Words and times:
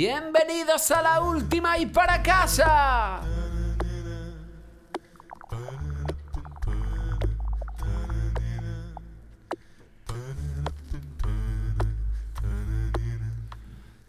Bienvenidos 0.00 0.92
a 0.92 1.02
la 1.02 1.20
última 1.20 1.76
y 1.76 1.84
para 1.84 2.22
casa. 2.22 3.20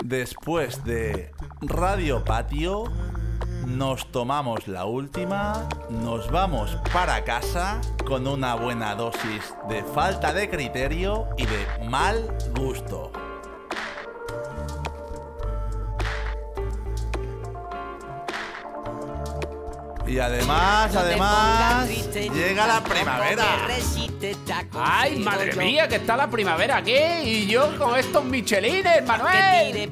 Después 0.04 0.84
de 0.84 1.32
Radio 1.62 2.24
Patio, 2.24 2.84
nos 3.66 4.12
tomamos 4.12 4.68
la 4.68 4.86
última, 4.86 5.68
nos 5.90 6.30
vamos 6.30 6.78
para 6.94 7.24
casa 7.24 7.82
con 8.06 8.28
una 8.28 8.54
buena 8.54 8.94
dosis 8.94 9.56
de 9.68 9.84
falta 9.84 10.34
de 10.34 10.52
criterio 10.52 11.30
y 11.36 11.48
de 11.48 11.90
mal 11.90 12.38
gusto. 12.56 13.12
Y 20.10 20.18
además, 20.18 20.96
además, 20.96 21.88
llega 22.14 22.66
la 22.66 22.84
primavera. 22.84 23.68
Ay, 24.74 25.20
madre 25.20 25.54
mía, 25.56 25.88
que 25.88 25.98
está 25.98 26.18
la 26.18 26.28
primavera 26.28 26.78
aquí 26.78 26.96
y 27.24 27.46
yo 27.46 27.78
con 27.78 27.96
estos 27.98 28.26
michelines, 28.26 29.06
Manuel. 29.06 29.92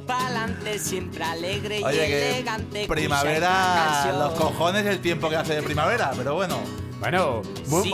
Oye, 1.86 2.08
que 2.08 2.88
primavera, 2.88 4.12
los 4.18 4.34
cojones 4.34 4.86
el 4.88 5.00
tiempo 5.02 5.30
que 5.30 5.36
hace 5.36 5.54
de 5.56 5.62
primavera, 5.62 6.12
pero 6.18 6.34
bueno. 6.34 6.58
Bueno, 7.00 7.44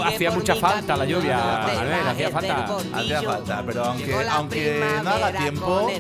hacía 0.06 0.32
mucha 0.32 0.56
falta 0.56 0.96
la 0.96 1.04
lluvia, 1.04 1.38
Manuel, 1.38 2.08
hacía 2.08 2.30
falta. 2.30 2.78
Hacía 2.94 3.22
falta, 3.22 3.64
pero 3.66 3.84
aunque, 3.84 4.16
aunque 4.30 4.82
no 5.04 5.10
haga 5.10 5.32
tiempo, 5.40 5.92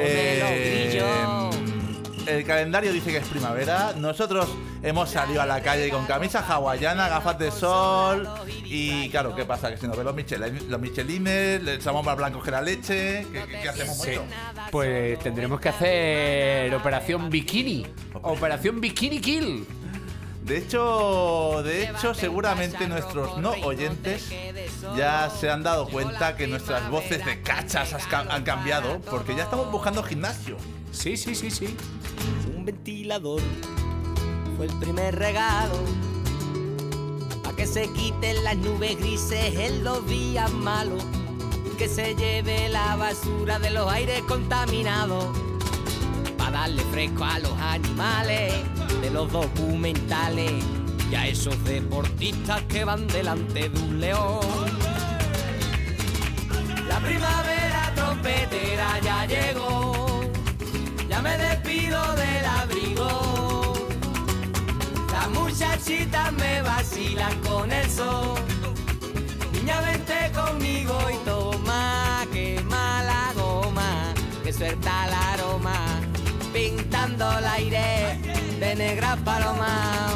eh, 0.00 1.50
el 2.26 2.44
calendario 2.44 2.92
dice 2.92 3.12
que 3.12 3.18
es 3.18 3.28
primavera. 3.28 3.92
Nosotros 3.96 4.48
hemos 4.82 5.10
salido 5.10 5.42
a 5.42 5.46
la 5.46 5.60
calle 5.62 5.90
con 5.90 6.06
camisa 6.06 6.40
hawaiana, 6.46 7.08
gafas 7.08 7.38
de 7.38 7.50
sol 7.50 8.28
y 8.64 9.08
claro, 9.10 9.34
¿qué 9.34 9.44
pasa? 9.44 9.70
Que 9.70 9.76
si 9.76 9.86
nos 9.86 9.96
ven 9.96 10.06
los, 10.06 10.14
michelin, 10.14 10.70
los 10.70 10.80
michelines, 10.80 11.62
le 11.62 11.74
echamos 11.74 12.04
más 12.04 12.16
blancos 12.16 12.42
que 12.44 12.50
la 12.50 12.62
leche, 12.62 13.26
¿qué, 13.32 13.44
qué- 13.48 13.60
qué 13.62 13.68
hacemos 13.68 13.96
Sí, 13.98 14.10
mucho? 14.10 14.22
pues 14.70 15.18
tendremos 15.20 15.60
que 15.60 15.68
hacer 15.68 16.74
Operación 16.74 17.28
Bikini. 17.30 17.86
Operación 18.22 18.80
Bikini 18.80 19.20
Kill. 19.20 19.66
De 20.44 20.56
hecho, 20.56 21.62
de 21.62 21.84
hecho, 21.84 22.14
seguramente 22.14 22.88
nuestros 22.88 23.36
no 23.38 23.50
oyentes 23.62 24.30
ya 24.96 25.30
se 25.30 25.50
han 25.50 25.62
dado 25.62 25.86
cuenta 25.88 26.34
que 26.34 26.46
nuestras 26.46 26.88
voces 26.90 27.24
de 27.24 27.42
cachas 27.42 27.92
has 27.92 28.06
ca- 28.06 28.26
han 28.30 28.42
cambiado 28.42 29.00
porque 29.10 29.36
ya 29.36 29.42
estamos 29.44 29.70
buscando 29.70 30.02
gimnasio. 30.02 30.56
Sí, 30.90 31.16
sí, 31.18 31.34
sí, 31.34 31.50
sí. 31.50 31.76
Un 32.56 32.64
ventilador 32.64 33.40
fue 34.60 34.66
el 34.66 34.76
primer 34.78 35.18
regalo. 35.18 35.78
Pa' 37.42 37.54
que 37.56 37.66
se 37.66 37.90
quiten 37.94 38.44
las 38.44 38.58
nubes 38.58 38.94
grises 38.98 39.58
en 39.58 39.82
los 39.82 40.06
días 40.06 40.52
malos. 40.52 41.02
Que 41.78 41.88
se 41.88 42.14
lleve 42.14 42.68
la 42.68 42.94
basura 42.96 43.58
de 43.58 43.70
los 43.70 43.90
aires 43.90 44.20
contaminados. 44.28 45.24
Pa' 46.36 46.50
darle 46.50 46.82
fresco 46.92 47.24
a 47.24 47.38
los 47.38 47.58
animales 47.58 48.52
de 49.00 49.08
los 49.08 49.32
documentales. 49.32 50.52
Y 51.10 51.14
a 51.14 51.26
esos 51.26 51.64
deportistas 51.64 52.60
que 52.64 52.84
van 52.84 53.06
delante 53.06 53.70
de 53.70 53.80
un 53.80 53.98
león. 53.98 54.40
La 56.86 57.00
primavera 57.00 57.92
trompetera 57.94 59.00
ya 59.02 59.24
llegó. 59.24 60.20
Ya 61.08 61.22
me 61.22 61.38
despido 61.38 62.14
del 62.14 62.44
abrigo. 62.44 62.59
Muchachitas 65.60 66.32
me 66.32 66.62
vacilan 66.62 67.38
con 67.40 67.70
el 67.70 67.90
sol. 67.90 68.38
Niña, 69.52 69.80
vente 69.82 70.32
conmigo 70.34 70.98
y 71.12 71.24
toma, 71.26 72.26
quema 72.32 73.02
la 73.02 73.32
goma, 73.34 74.14
que 74.42 74.52
suelta 74.54 75.06
el 75.06 75.12
aroma, 75.12 76.00
pintando 76.54 77.30
el 77.38 77.44
aire 77.44 78.18
de 78.58 78.74
negra 78.74 79.16
paloma. 79.16 80.08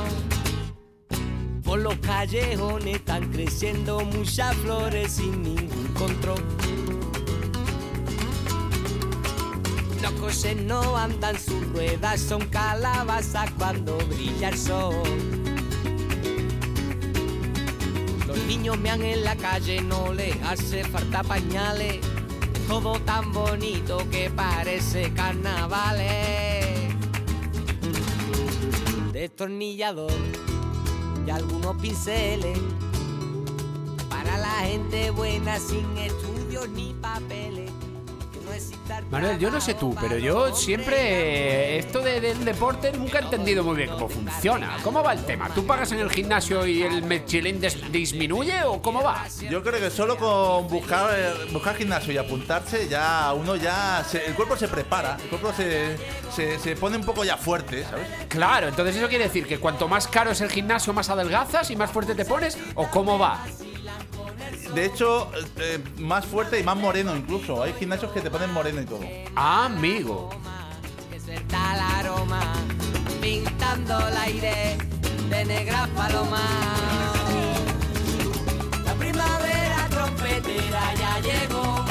Por 1.63 1.81
los 1.81 1.97
callejones 1.99 2.97
están 2.97 3.31
creciendo 3.31 4.01
muchas 4.01 4.55
flores 4.57 5.13
sin 5.13 5.43
ningún 5.43 5.89
control. 5.95 6.43
Coches 10.21 10.57
no 10.57 10.97
andan 10.97 11.39
sus 11.39 11.67
ruedas, 11.73 12.21
son 12.21 12.45
calabazas 12.47 13.51
cuando 13.59 13.97
brilla 14.09 14.49
el 14.49 14.59
sol. 14.59 14.95
Los 18.27 18.39
niños 18.47 18.79
mean 18.79 19.03
en 19.03 19.25
la 19.25 19.37
calle, 19.37 19.81
no 19.81 20.13
les 20.13 20.41
hace 20.43 20.85
falta 20.85 21.23
pañales. 21.23 22.01
Todo 22.67 22.99
tan 23.01 23.33
bonito 23.33 23.99
que 24.11 24.31
parece 24.31 25.13
carnavales. 25.13 26.95
Destornillador 29.13 30.13
y 31.27 31.31
algunos 31.31 31.77
pinceles. 31.77 32.59
Para 34.09 34.39
la 34.39 34.67
gente 34.67 35.11
buena 35.11 35.59
sin 35.59 35.97
estudios 35.99 36.69
ni 36.71 36.95
papeles. 36.95 37.64
Manuel, 39.11 39.39
yo 39.39 39.51
no 39.51 39.61
sé 39.61 39.75
tú, 39.75 39.95
pero 40.01 40.19
yo 40.19 40.55
siempre 40.55 41.79
esto 41.79 42.01
de- 42.01 42.21
del 42.21 42.45
deporte 42.45 42.93
nunca 42.93 43.19
he 43.19 43.23
entendido 43.23 43.63
muy 43.65 43.77
bien 43.77 43.91
cómo 43.91 44.09
funciona. 44.09 44.77
¿Cómo 44.83 45.03
va 45.03 45.13
el 45.13 45.25
tema? 45.25 45.49
¿Tú 45.55 45.65
pagas 45.67 45.93
en 45.93 46.01
el 46.01 46.11
gimnasio 46.11 46.67
y 46.67 46.83
el 46.83 47.03
des- 47.61 47.91
disminuye 47.91 48.63
o 48.65 48.83
cómo 48.83 49.03
va? 49.03 49.25
Yo 49.51 49.63
creo 49.63 49.81
que 49.81 49.91
solo 49.91 50.17
con 50.17 50.69
buscar, 50.69 51.11
buscar 51.53 51.77
gimnasio 51.77 52.13
y 52.13 52.19
apuntarse 52.19 52.89
ya 52.89 53.33
uno 53.35 53.57
ya 53.57 54.05
se- 54.09 54.27
el 54.27 54.35
cuerpo 54.35 54.57
se 54.57 54.69
prepara, 54.69 55.17
el 55.23 55.29
cuerpo 55.29 55.53
se, 55.57 55.97
se, 56.35 56.59
se 56.59 56.77
pone 56.77 56.97
un 56.97 57.05
poco 57.05 57.25
ya 57.25 57.37
fuerte, 57.37 57.85
¿sabes? 57.85 58.07
Claro, 58.29 58.69
entonces 58.69 58.97
eso 58.97 59.09
quiere 59.09 59.25
decir 59.25 59.47
que 59.47 59.59
cuanto 59.59 59.89
más 59.89 60.07
caro 60.09 60.31
es 60.33 60.41
el 60.41 60.51
gimnasio, 60.51 60.93
más 60.93 61.09
adelgazas 61.09 61.71
y 61.71 61.77
más 61.77 61.91
fuerte 61.91 62.15
te 62.15 62.25
pones 62.25 62.59
o 62.75 62.87
cómo 62.89 63.19
va. 63.19 63.41
De 64.75 64.87
hecho, 64.87 65.31
eh, 65.59 65.79
más 65.99 66.27
fuerte 66.27 66.59
y 66.59 66.65
más 66.65 66.77
moreno 66.77 67.15
incluso. 67.15 67.63
Hay 67.63 67.73
gimnasios 67.75 68.11
que 68.11 68.21
te 68.21 68.29
ponen 68.29 68.53
moreno 68.53 68.81
y 68.81 68.85
todo. 68.85 69.01
Amigo. 69.37 70.31
que 71.11 71.21
suelta 71.21 71.75
el 71.75 71.81
aroma, 71.81 72.55
pintando 73.21 74.09
el 74.09 74.17
aire 74.17 74.77
de 75.31 75.45
negra 75.45 75.89
paloma. 75.95 76.43
La 78.85 78.95
primavera 78.95 79.87
trompetera 79.91 80.95
ya 80.95 81.21
llegó, 81.21 81.85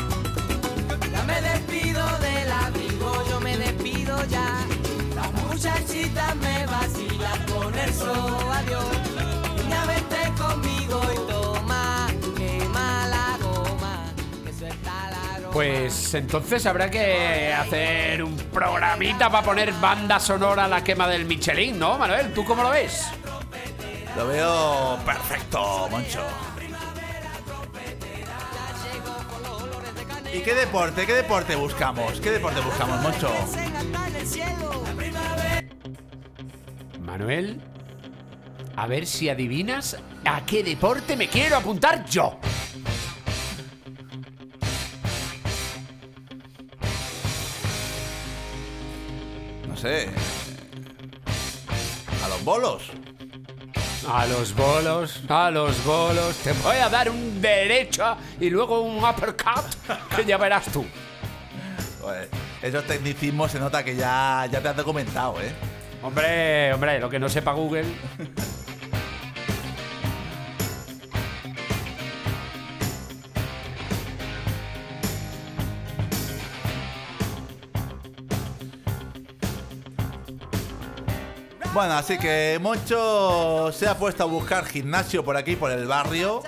ya 1.10 1.24
me 1.24 1.42
despido 1.42 2.06
del 2.20 2.52
abrigo, 2.52 3.24
yo 3.30 3.40
me 3.40 3.58
despido 3.58 4.26
ya. 4.26 4.58
Las 5.16 5.32
muchachitas 5.44 6.36
me 6.36 6.66
vacilan 6.66 7.46
con 7.46 7.74
el 7.76 7.94
sol, 7.94 8.52
adiós. 8.52 8.93
Pues 15.54 16.16
entonces 16.16 16.66
habrá 16.66 16.90
que 16.90 17.54
hacer 17.54 18.24
un 18.24 18.36
programita 18.36 19.30
para 19.30 19.46
poner 19.46 19.72
banda 19.74 20.20
sonora 20.20 20.66
a 20.66 20.68
la 20.68 20.84
quema 20.84 21.08
del 21.08 21.26
Michelin, 21.26 21.78
¿no, 21.78 21.96
Manuel? 22.00 22.34
¿Tú 22.34 22.44
cómo 22.44 22.64
lo 22.64 22.72
ves? 22.72 23.06
Lo 24.18 24.28
veo 24.28 24.98
perfecto, 25.06 25.88
Moncho. 25.92 26.26
¿Y 30.34 30.40
qué 30.40 30.56
deporte, 30.56 31.06
qué 31.06 31.14
deporte 31.14 31.56
buscamos? 31.56 32.20
¿Qué 32.20 32.32
deporte 32.32 32.60
buscamos, 32.60 33.00
Moncho? 33.04 33.32
Manuel, 37.00 37.62
a 38.76 38.88
ver 38.88 39.06
si 39.06 39.30
adivinas 39.30 39.98
a 40.26 40.44
qué 40.48 40.64
deporte 40.64 41.16
me 41.16 41.28
quiero 41.28 41.58
apuntar 41.58 42.06
yo. 42.06 42.40
Sé. 49.84 50.08
A 52.24 52.30
los 52.30 52.44
bolos. 52.46 52.84
A 54.08 54.26
los 54.26 54.56
bolos, 54.56 55.22
a 55.30 55.52
los 55.52 55.84
bolos, 55.84 56.36
te 56.38 56.54
voy 56.54 56.78
a 56.78 56.90
dar 56.90 57.10
un 57.10 57.42
derecho 57.42 58.18
y 58.40 58.50
luego 58.50 58.82
un 58.82 58.98
uppercut 59.04 59.66
que 60.16 60.26
ya 60.26 60.38
verás 60.38 60.66
tú. 60.66 60.86
Joder, 62.02 62.30
esos 62.62 62.86
tecnicismos 62.86 63.52
se 63.52 63.60
nota 63.60 63.84
que 63.84 63.96
ya, 63.96 64.48
ya 64.52 64.62
te 64.62 64.70
has 64.70 64.76
documentado, 64.76 65.40
¿eh? 65.42 65.52
Hombre, 66.02 66.74
hombre, 66.74 67.00
lo 67.00 67.10
que 67.10 67.20
no 67.20 67.30
sepa 67.30 67.54
Google. 67.54 67.86
Bueno, 81.74 81.94
así 81.96 82.20
que 82.20 82.60
Moncho 82.62 83.72
se 83.72 83.88
ha 83.88 83.98
puesto 83.98 84.22
a 84.22 84.28
buscar 84.28 84.64
gimnasio 84.64 85.26
por 85.26 85.36
aquí, 85.36 85.56
por 85.56 85.72
el 85.72 85.88
barrio. 85.88 86.44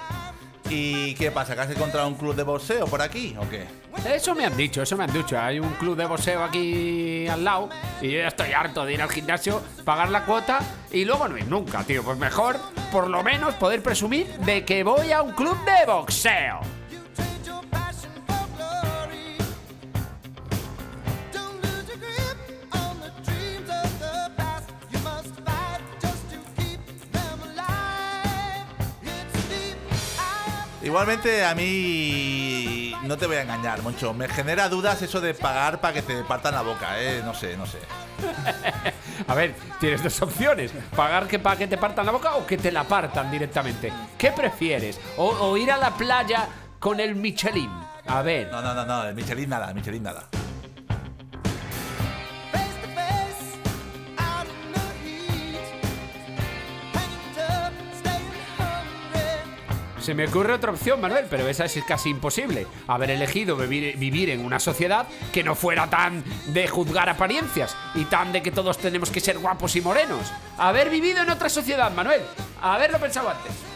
¿Y 0.69 1.15
qué 1.15 1.31
pasa? 1.31 1.55
¿Que 1.55 1.61
has 1.61 1.71
encontrado 1.71 2.07
un 2.07 2.13
club 2.13 2.35
de 2.35 2.43
boxeo 2.43 2.85
por 2.85 3.01
aquí 3.01 3.35
o 3.39 3.49
qué? 3.49 3.65
Eso 4.07 4.35
me 4.35 4.45
han 4.45 4.55
dicho, 4.55 4.83
eso 4.83 4.95
me 4.95 5.03
han 5.03 5.11
dicho. 5.11 5.39
Hay 5.39 5.59
un 5.59 5.71
club 5.73 5.97
de 5.97 6.05
boxeo 6.05 6.43
aquí 6.43 7.27
al 7.27 7.43
lado 7.43 7.69
y 8.01 8.11
yo 8.11 8.19
ya 8.19 8.27
estoy 8.27 8.53
harto 8.53 8.85
de 8.85 8.93
ir 8.93 9.01
al 9.01 9.09
gimnasio, 9.09 9.63
pagar 9.83 10.09
la 10.09 10.25
cuota 10.25 10.59
y 10.91 11.05
luego 11.05 11.27
no 11.27 11.39
ir 11.39 11.47
nunca, 11.47 11.83
tío. 11.83 12.03
Pues 12.03 12.19
mejor, 12.19 12.59
por 12.91 13.07
lo 13.07 13.23
menos, 13.23 13.55
poder 13.55 13.81
presumir 13.81 14.27
de 14.39 14.63
que 14.63 14.83
voy 14.83 15.11
a 15.11 15.23
un 15.23 15.31
club 15.31 15.57
de 15.65 15.91
boxeo. 15.91 16.74
Igualmente 30.85 31.43
a 31.43 31.55
mí 31.55 32.93
no 33.01 33.17
te 33.17 33.25
voy 33.25 33.37
a 33.37 33.41
engañar, 33.41 33.81
Moncho. 33.81 34.13
Me 34.13 34.27
genera 34.27 34.69
dudas 34.69 35.01
eso 35.01 35.19
de 35.19 35.33
pagar 35.33 35.81
para 35.81 35.95
que 35.95 36.03
te 36.03 36.23
partan 36.23 36.53
la 36.53 36.61
boca, 36.61 37.01
¿eh? 37.01 37.23
No 37.25 37.33
sé, 37.33 37.57
no 37.57 37.65
sé. 37.65 37.79
a 39.27 39.33
ver, 39.33 39.55
tienes 39.79 40.03
dos 40.03 40.21
opciones. 40.21 40.71
Pagar 40.95 41.27
que 41.27 41.39
para 41.39 41.57
que 41.57 41.65
te 41.65 41.79
partan 41.79 42.05
la 42.05 42.11
boca 42.11 42.35
o 42.35 42.45
que 42.45 42.59
te 42.59 42.71
la 42.71 42.83
partan 42.83 43.31
directamente. 43.31 43.91
¿Qué 44.15 44.31
prefieres? 44.31 45.01
O, 45.17 45.57
ir 45.57 45.71
a 45.71 45.77
la 45.77 45.89
playa 45.89 46.47
con 46.77 46.99
el 46.99 47.15
Michelin. 47.15 47.71
A 48.05 48.21
ver. 48.21 48.51
No, 48.51 48.61
no, 48.61 48.75
no, 48.75 48.85
no, 48.85 49.05
el 49.05 49.15
Michelin 49.15 49.49
nada, 49.49 49.69
el 49.69 49.73
Michelin 49.73 50.03
nada. 50.03 50.29
Se 60.05 60.13
me 60.13 60.27
ocurre 60.27 60.53
otra 60.53 60.71
opción, 60.71 61.01
Manuel, 61.01 61.25
pero 61.31 61.47
esa 61.47 61.65
es 61.65 61.83
casi 61.83 62.11
imposible. 62.11 62.67
Haber 62.87 63.09
elegido 63.09 63.57
vivir, 63.57 64.29
en 64.29 64.45
una 64.45 64.59
sociedad 64.59 65.07
que 65.33 65.43
no 65.43 65.55
fuera 65.55 65.89
tan 65.89 66.23
de 66.53 66.67
juzgar 66.67 67.09
apariencias 67.09 67.75
y 67.95 68.05
tan 68.05 68.31
de 68.31 68.43
que 68.43 68.51
todos 68.51 68.77
tenemos 68.77 69.09
que 69.09 69.19
ser 69.19 69.39
guapos 69.39 69.75
y 69.75 69.81
morenos. 69.81 70.31
Haber 70.59 70.91
vivido 70.91 71.23
en 71.23 71.31
otra 71.31 71.49
sociedad, 71.49 71.91
Manuel. 71.91 72.21
Haberlo 72.61 72.99
pensado 72.99 73.31
antes. 73.31 73.74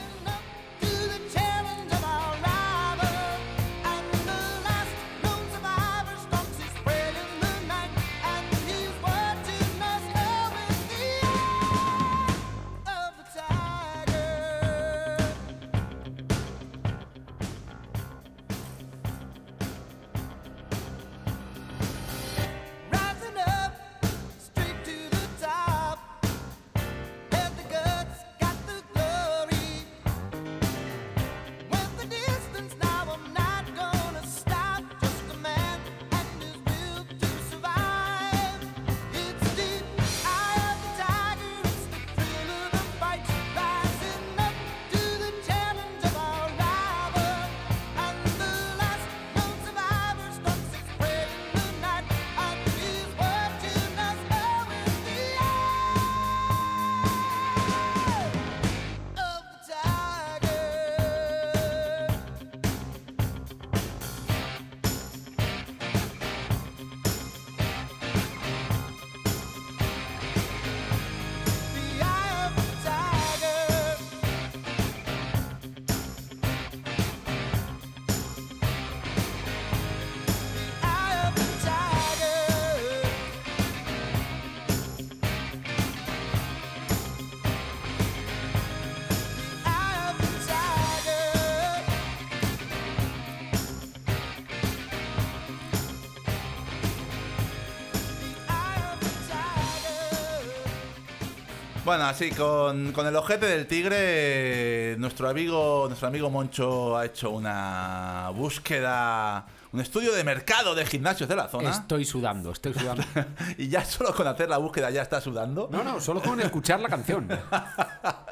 Bueno, 101.89 102.06
así 102.06 102.30
con, 102.30 102.94
el 102.95 103.15
ojete 103.15 103.47
del 103.47 103.65
tigre, 103.65 104.95
nuestro 105.00 105.27
amigo, 105.27 105.86
nuestro 105.88 106.07
amigo 106.07 106.30
Moncho 106.30 106.95
ha 106.95 107.07
hecho 107.07 107.31
una 107.31 108.30
búsqueda, 108.36 109.47
un 109.71 109.81
estudio 109.81 110.13
de 110.13 110.24
mercado 110.24 110.75
de 110.75 110.86
gimnasios 110.86 111.27
de 111.27 111.36
la 111.36 111.47
zona. 111.47 111.71
Estoy 111.71 112.06
sudando, 112.06 112.51
estoy 112.51 112.75
sudando. 112.75 113.03
y 113.58 113.69
ya 113.69 113.84
solo 113.84 114.13
con 114.13 114.27
hacer 114.27 114.50
la 114.50 114.60
búsqueda 114.60 114.91
ya 114.91 115.01
está 115.01 115.19
sudando. 115.19 115.67
No, 115.72 115.84
no, 115.84 116.00
solo 116.00 116.22
con 116.22 116.39
escuchar 116.39 116.79
la 116.79 116.89
canción. 116.89 117.27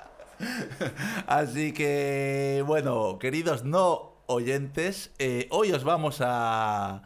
Así 1.25 1.73
que, 1.73 2.63
bueno, 2.63 3.17
queridos 3.17 3.63
no 3.63 4.17
oyentes, 4.27 5.09
eh, 5.17 5.47
hoy 5.49 5.71
os 5.71 5.83
vamos 5.83 6.17
a 6.21 7.01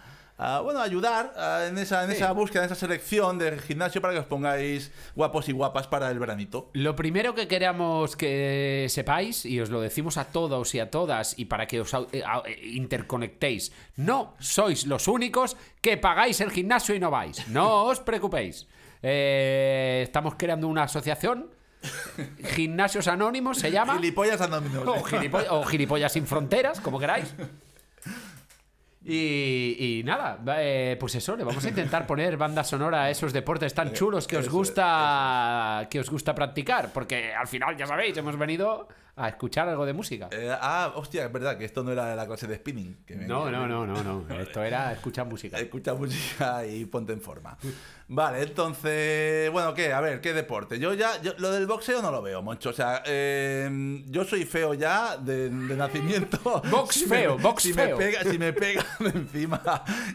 bueno, 0.63 0.81
ayudar 0.81 1.33
en, 1.67 1.77
esa, 1.77 2.03
en 2.03 2.11
esa 2.11 2.31
búsqueda, 2.31 2.63
en 2.63 2.65
esa 2.65 2.75
selección 2.75 3.37
de 3.37 3.59
gimnasio 3.59 4.01
para 4.01 4.13
que 4.13 4.19
os 4.19 4.25
pongáis 4.25 4.91
guapos 5.15 5.47
y 5.49 5.51
guapas 5.51 5.87
para 5.87 6.09
el 6.09 6.19
veranito. 6.19 6.69
Lo 6.73 6.95
primero 6.95 7.35
que 7.35 7.47
queremos 7.47 8.15
que 8.15 8.87
sepáis, 8.89 9.45
y 9.45 9.59
os 9.59 9.69
lo 9.69 9.81
decimos 9.81 10.17
a 10.17 10.25
todos 10.25 10.73
y 10.73 10.79
a 10.79 10.89
todas, 10.89 11.37
y 11.37 11.45
para 11.45 11.67
que 11.67 11.81
os 11.81 11.93
eh, 11.93 12.23
eh, 12.45 12.59
interconectéis, 12.63 13.71
no 13.97 14.35
sois 14.39 14.87
los 14.87 15.07
únicos 15.07 15.57
que 15.81 15.97
pagáis 15.97 16.41
el 16.41 16.51
gimnasio 16.51 16.95
y 16.95 16.99
no 16.99 17.11
vais. 17.11 17.47
No 17.49 17.85
os 17.85 17.99
preocupéis. 17.99 18.67
Eh, 19.03 20.01
estamos 20.03 20.35
creando 20.37 20.67
una 20.67 20.83
asociación. 20.83 21.51
Gimnasios 22.55 23.07
Anónimos 23.07 23.57
se 23.57 23.71
llama. 23.71 23.95
Gilipollas 23.95 24.41
Anónimos. 24.41 24.87
o 25.49 25.63
Gilipollas 25.65 26.11
sin 26.11 26.27
Fronteras, 26.27 26.79
como 26.79 26.99
queráis. 26.99 27.33
Y, 29.03 30.03
nada, 30.05 30.39
eh, 30.59 30.95
pues 30.99 31.15
eso, 31.15 31.35
le 31.35 31.43
vamos 31.43 31.65
a 31.65 31.69
intentar 31.69 32.05
poner 32.05 32.37
banda 32.37 32.63
sonora 32.63 33.03
a 33.03 33.09
esos 33.09 33.33
deportes 33.33 33.73
tan 33.73 33.93
chulos 33.93 34.27
que 34.27 34.37
os 34.37 34.47
gusta 34.47 35.87
que 35.89 35.99
os 35.99 36.09
gusta 36.09 36.35
practicar, 36.35 36.93
porque 36.93 37.33
al 37.33 37.47
final 37.47 37.75
ya 37.75 37.87
sabéis, 37.87 38.15
hemos 38.17 38.37
venido 38.37 38.87
a 39.15 39.29
escuchar 39.29 39.67
algo 39.67 39.85
de 39.85 39.93
música. 39.93 40.29
Eh, 40.31 40.51
ah, 40.51 40.93
hostia, 40.95 41.25
es 41.25 41.31
verdad 41.31 41.57
que 41.57 41.65
esto 41.65 41.83
no 41.83 41.91
era 41.91 42.15
la 42.15 42.25
clase 42.25 42.47
de 42.47 42.55
spinning. 42.55 42.97
no, 43.27 43.49
no, 43.49 43.67
no, 43.67 43.85
no, 43.85 44.03
no, 44.03 44.39
esto 44.39 44.63
era 44.63 44.93
escuchar 44.93 45.25
música. 45.25 45.59
Escucha 45.59 45.93
música 45.93 46.65
y 46.65 46.85
ponte 46.85 47.13
en 47.13 47.21
forma. 47.21 47.57
Vale, 48.07 48.43
entonces, 48.43 49.49
bueno, 49.51 49.73
¿qué? 49.73 49.93
A 49.93 50.01
ver, 50.01 50.21
¿qué 50.21 50.33
deporte? 50.33 50.79
Yo 50.79 50.93
ya, 50.93 51.13
lo 51.37 51.51
del 51.51 51.65
boxeo 51.65 52.01
no 52.01 52.11
lo 52.11 52.21
veo 52.21 52.41
mucho. 52.41 52.71
O 52.71 52.73
sea, 52.73 53.01
em, 53.05 54.03
yo 54.11 54.25
soy 54.25 54.43
feo 54.43 54.73
ya 54.73 55.17
de, 55.17 55.49
nacimiento. 55.49 56.61
Box 56.69 57.05
feo, 57.09 57.37
box 57.37 57.63
si 57.63 57.73
feo. 57.73 57.97
Me 57.97 58.05
pega, 58.05 58.23
si 58.23 58.37
me 58.37 58.53
encima, 59.13 59.61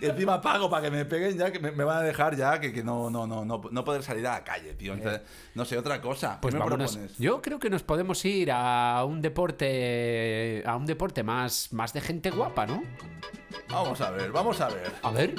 y 0.01 0.07
encima 0.07 0.41
pago 0.41 0.69
para 0.69 0.83
que 0.85 0.91
me 0.91 1.05
peguen 1.05 1.37
ya, 1.37 1.51
que 1.51 1.59
me, 1.59 1.71
van 1.71 1.99
a 1.99 2.03
dejar 2.03 2.37
ya 2.37 2.61
que, 2.61 2.83
no, 2.83 3.11
no, 3.11 3.27
no, 3.27 3.45
no, 3.45 3.61
no 3.71 3.85
poder 3.85 4.03
salir 4.03 4.27
a 4.27 4.33
la 4.35 4.45
calle, 4.45 4.75
tío. 4.75 4.95
Entonces, 4.95 5.23
no 5.55 5.65
sé, 5.65 5.79
otra 5.79 6.01
cosa. 6.01 6.41
Pues 6.41 6.55
me 6.55 6.61
propones? 6.61 7.19
Yo 7.19 7.43
creo 7.43 7.59
que 7.59 7.71
nos 7.71 7.83
podemos 7.83 8.25
ir 8.25 8.51
a 8.53 9.05
un 9.07 9.21
deporte, 9.21 10.63
a 10.67 10.77
un 10.77 10.87
deporte 10.87 11.23
más, 11.23 11.73
más 11.73 11.93
de 11.93 12.01
gente 12.01 12.31
guapa, 12.31 12.67
¿no? 12.67 12.83
Vamos 13.69 14.01
a 14.01 14.11
ver, 14.11 14.33
vamos 14.33 14.61
a 14.61 14.69
ver. 14.69 14.93
A 15.03 15.11
ver. 15.11 15.35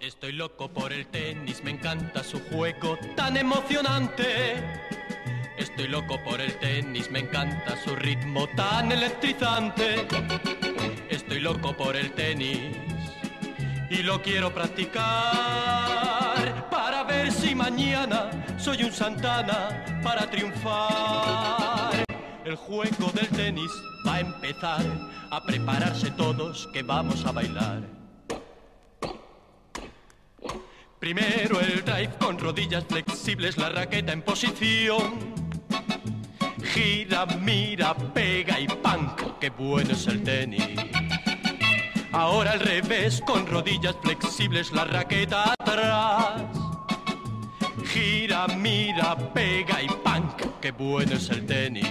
Estoy 0.00 0.32
loco 0.32 0.68
por 0.68 0.92
el 0.92 1.06
tenis, 1.06 1.64
me 1.64 1.70
encanta 1.70 2.22
su 2.22 2.40
juego 2.40 2.98
tan 3.16 3.36
emocionante. 3.36 4.62
Estoy 5.60 5.88
loco 5.88 6.18
por 6.24 6.40
el 6.40 6.54
tenis, 6.54 7.10
me 7.10 7.18
encanta 7.18 7.76
su 7.84 7.94
ritmo 7.94 8.48
tan 8.56 8.90
electrizante. 8.92 10.06
Estoy 11.10 11.40
loco 11.40 11.76
por 11.76 11.96
el 11.96 12.12
tenis 12.12 12.74
y 13.90 14.02
lo 14.02 14.22
quiero 14.22 14.54
practicar 14.54 14.96
para 16.70 17.04
ver 17.04 17.30
si 17.30 17.54
mañana 17.54 18.30
soy 18.58 18.84
un 18.84 18.90
Santana 18.92 20.00
para 20.02 20.30
triunfar. 20.30 22.04
El 22.42 22.56
juego 22.56 23.12
del 23.12 23.28
tenis 23.28 23.70
va 24.06 24.14
a 24.14 24.20
empezar 24.20 24.80
a 25.30 25.44
prepararse 25.44 26.10
todos 26.12 26.70
que 26.72 26.82
vamos 26.82 27.26
a 27.26 27.32
bailar. 27.32 27.82
Primero 30.98 31.60
el 31.60 31.84
drive 31.84 32.14
con 32.18 32.38
rodillas 32.38 32.86
flexibles, 32.86 33.58
la 33.58 33.68
raqueta 33.68 34.14
en 34.14 34.22
posición. 34.22 35.49
Gira, 36.72 37.26
mira, 37.26 37.94
pega 38.14 38.60
y 38.60 38.68
punk, 38.68 39.38
qué 39.40 39.50
bueno 39.50 39.90
es 39.90 40.06
el 40.06 40.22
tenis. 40.22 40.68
Ahora 42.12 42.52
al 42.52 42.60
revés, 42.60 43.20
con 43.26 43.44
rodillas 43.46 43.96
flexibles, 44.00 44.70
la 44.70 44.84
raqueta 44.84 45.52
atrás. 45.58 46.42
Gira, 47.86 48.46
mira, 48.56 49.16
pega 49.34 49.82
y 49.82 49.88
punk, 49.88 50.60
qué 50.60 50.70
bueno 50.70 51.14
es 51.14 51.28
el 51.30 51.44
tenis. 51.44 51.90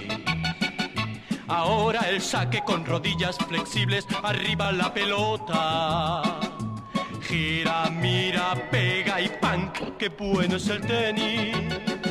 Ahora 1.46 2.08
el 2.08 2.22
saque 2.22 2.62
con 2.64 2.86
rodillas 2.86 3.36
flexibles, 3.36 4.06
arriba 4.22 4.72
la 4.72 4.94
pelota. 4.94 6.22
Gira, 7.28 7.90
mira, 7.90 8.54
pega 8.70 9.20
y 9.20 9.28
punk, 9.28 9.98
qué 9.98 10.08
bueno 10.08 10.56
es 10.56 10.68
el 10.68 10.80
tenis. 10.80 12.09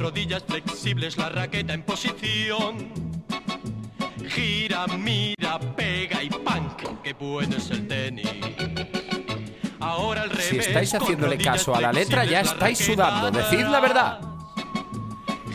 Rodillas 0.00 0.42
flexibles, 0.44 1.18
la 1.18 1.28
raqueta 1.28 1.74
en 1.74 1.82
posición. 1.82 2.88
Gira, 4.28 4.86
mira, 4.86 5.60
pega 5.76 6.22
y 6.22 6.30
punk, 6.30 7.02
qué 7.02 7.12
bueno 7.12 7.56
es 7.56 7.70
el 7.70 7.86
tenis. 7.86 8.30
Ahora 9.78 10.22
al 10.22 10.30
revés. 10.30 10.48
Si 10.48 10.58
estáis 10.58 10.94
haciéndole 10.94 11.36
caso 11.36 11.74
a 11.74 11.80
la 11.82 11.92
letra, 11.92 12.24
ya 12.24 12.40
estáis 12.40 12.78
sudando. 12.78 13.30
Decid 13.30 13.66
la 13.66 13.80
verdad. 13.80 14.20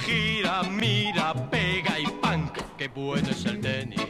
Gira, 0.06 0.62
mira, 0.64 1.34
pega 1.50 2.00
y 2.00 2.06
punk, 2.06 2.60
qué 2.78 2.88
bueno 2.90 3.30
es 3.30 3.46
el 3.46 3.60
tenis. 3.60 4.02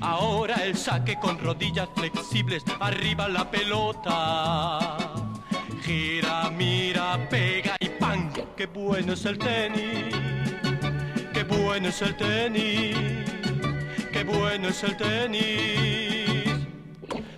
Ahora 0.00 0.56
el 0.64 0.76
saque 0.76 1.16
con 1.18 1.38
rodillas 1.38 1.88
flexibles, 1.94 2.62
arriba 2.80 3.28
la 3.28 3.50
pelota. 3.50 4.98
Gira, 5.82 6.50
mira, 6.50 7.28
pega 7.30 7.76
qué 8.56 8.66
bueno 8.66 9.12
es 9.12 9.24
el 9.24 9.38
tenis. 9.38 10.14
Qué 11.32 11.42
bueno 11.44 11.88
es 11.88 12.02
el 12.02 12.16
tenis. 12.16 12.96
Qué 14.12 14.24
bueno 14.24 14.68
es 14.68 14.82
el 14.84 14.96
tenis. 14.96 16.44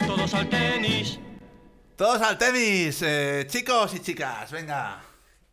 Todos 0.07 0.35
al 0.35 0.49
tenis. 0.49 1.19
Todos 1.97 2.21
al 2.23 2.37
tenis, 2.39 3.03
eh, 3.03 3.47
chicos 3.49 3.95
y 3.95 4.01
chicas, 4.01 4.51
venga. 4.51 5.01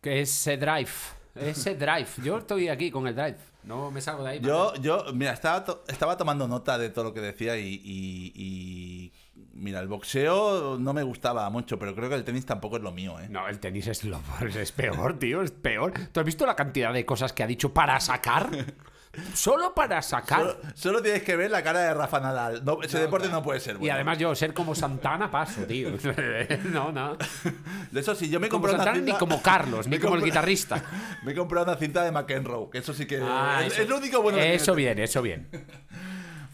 Que 0.00 0.22
ese 0.22 0.56
drive. 0.56 0.90
Ese 1.34 1.76
drive. 1.76 2.08
Yo 2.22 2.38
estoy 2.38 2.68
aquí 2.68 2.90
con 2.90 3.06
el 3.06 3.14
drive. 3.14 3.38
No 3.62 3.90
me 3.92 4.00
salgo 4.00 4.24
de 4.24 4.30
ahí. 4.30 4.40
Yo, 4.40 4.74
yo, 4.76 5.04
mira, 5.14 5.32
estaba, 5.32 5.64
to- 5.64 5.84
estaba 5.86 6.16
tomando 6.16 6.48
nota 6.48 6.76
de 6.78 6.90
todo 6.90 7.04
lo 7.04 7.14
que 7.14 7.20
decía 7.20 7.56
y, 7.56 7.68
y- 7.84 8.32
y- 8.34 9.12
Mira, 9.54 9.80
el 9.80 9.88
boxeo 9.88 10.78
no 10.78 10.92
me 10.92 11.02
gustaba 11.02 11.48
mucho, 11.50 11.78
pero 11.78 11.94
creo 11.94 12.08
que 12.08 12.14
el 12.16 12.24
tenis 12.24 12.44
tampoco 12.46 12.76
es 12.76 12.82
lo 12.82 12.92
mío, 12.92 13.18
¿eh? 13.20 13.28
No, 13.28 13.48
el 13.48 13.60
tenis 13.60 13.86
es 13.86 14.04
lo 14.04 14.20
es 14.56 14.72
peor, 14.72 15.18
tío, 15.18 15.42
es 15.42 15.50
peor. 15.52 15.92
¿Tú 16.10 16.20
has 16.20 16.26
visto 16.26 16.46
la 16.46 16.56
cantidad 16.56 16.92
de 16.92 17.04
cosas 17.06 17.32
que 17.32 17.42
ha 17.42 17.46
dicho 17.46 17.72
para 17.72 17.98
sacar? 18.00 18.48
Solo 19.34 19.74
para 19.74 20.00
sacar. 20.00 20.40
Solo, 20.40 20.56
solo 20.74 21.02
tienes 21.02 21.22
que 21.22 21.36
ver 21.36 21.50
la 21.50 21.62
cara 21.62 21.80
de 21.80 21.92
Rafa 21.92 22.18
Nadal. 22.18 22.64
No, 22.64 22.82
ese 22.82 22.98
deporte 22.98 23.28
no 23.28 23.42
puede 23.42 23.60
ser 23.60 23.74
bueno. 23.74 23.86
Y 23.86 23.90
además 23.90 24.16
yo 24.16 24.34
ser 24.34 24.54
como 24.54 24.74
Santana 24.74 25.30
paso, 25.30 25.64
tío. 25.64 25.90
No, 26.72 26.90
no. 26.92 27.18
De 27.90 28.00
eso 28.00 28.14
sí, 28.14 28.30
yo 28.30 28.40
me 28.40 28.48
Como 28.48 28.62
compré 28.62 28.82
una 28.82 28.94
cinta... 28.94 29.12
ni 29.12 29.18
como 29.18 29.42
Carlos, 29.42 29.86
ni 29.86 29.98
como 29.98 30.14
el 30.16 30.22
guitarrista. 30.22 30.82
Me 31.24 31.32
he 31.32 31.34
comprado 31.34 31.66
una 31.70 31.76
cinta 31.76 32.02
de 32.04 32.10
McEnroe, 32.10 32.70
que 32.70 32.78
eso 32.78 32.94
sí 32.94 33.04
que 33.04 33.20
Ah, 33.22 33.60
es, 33.66 33.74
eso- 33.74 33.82
es 33.82 33.88
lo 33.90 33.98
único 33.98 34.22
bueno 34.22 34.38
que 34.38 34.54
Eso 34.54 34.74
bien, 34.74 34.98
eso 34.98 35.20
bien. 35.20 35.46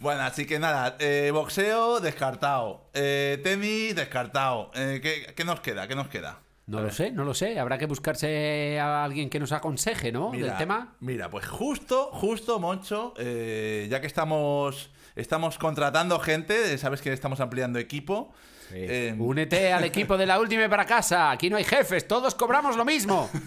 Bueno, 0.01 0.23
así 0.23 0.47
que 0.47 0.59
nada, 0.59 0.97
eh, 1.01 1.31
boxeo 1.33 2.01
descartado, 2.01 2.89
eh, 2.95 3.41
tenis 3.43 3.97
descartado. 3.97 4.71
Eh, 4.75 5.01
¿qué, 5.03 5.35
qué 5.35 5.45
nos 5.45 5.61
queda? 5.61 5.89
¿Qué 5.89 5.95
nos 5.95 6.09
queda? 6.09 6.41
No 6.69 6.83
lo 6.83 6.91
sé, 6.91 7.11
no 7.11 7.25
lo 7.25 7.33
sé. 7.33 7.59
Habrá 7.59 7.79
que 7.79 7.87
buscarse 7.87 8.79
a 8.79 9.03
alguien 9.03 9.31
que 9.31 9.41
nos 9.41 9.53
aconseje, 9.53 10.13
¿no? 10.13 10.33
Del 10.33 10.55
tema. 10.59 10.97
Mira, 11.01 11.31
pues 11.31 11.47
justo, 11.47 12.11
justo, 12.13 12.61
Moncho, 12.61 13.15
eh, 13.17 13.89
ya 13.91 14.03
que 14.03 14.07
estamos, 14.07 14.91
estamos 15.17 15.57
contratando 15.57 16.21
gente, 16.21 16.75
eh, 16.75 16.77
sabes 16.77 17.01
que 17.01 17.11
estamos 17.11 17.41
ampliando 17.41 17.79
equipo. 17.79 18.35
Eh, 18.73 19.15
Únete 19.19 19.73
al 19.73 19.85
equipo 19.85 20.17
de 20.17 20.27
la 20.27 20.39
última 20.39 20.69
para 20.69 20.85
casa. 20.85 21.31
Aquí 21.31 21.49
no 21.51 21.57
hay 21.57 21.65
jefes, 21.65 22.07
todos 22.07 22.35
cobramos 22.35 22.77
lo 22.77 22.85
mismo. 22.85 23.31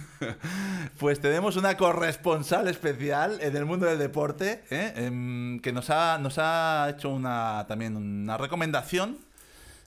Pues 0.99 1.19
tenemos 1.19 1.55
una 1.55 1.77
corresponsal 1.77 2.67
especial 2.67 3.39
en 3.41 3.55
el 3.55 3.65
mundo 3.65 3.87
del 3.87 3.97
deporte 3.97 4.63
¿eh? 4.69 4.93
Em, 4.95 5.59
que 5.59 5.71
nos 5.71 5.89
ha, 5.89 6.19
nos 6.19 6.37
ha 6.37 6.89
hecho 6.91 7.09
una, 7.09 7.65
también 7.67 7.95
una 7.95 8.37
recomendación. 8.37 9.17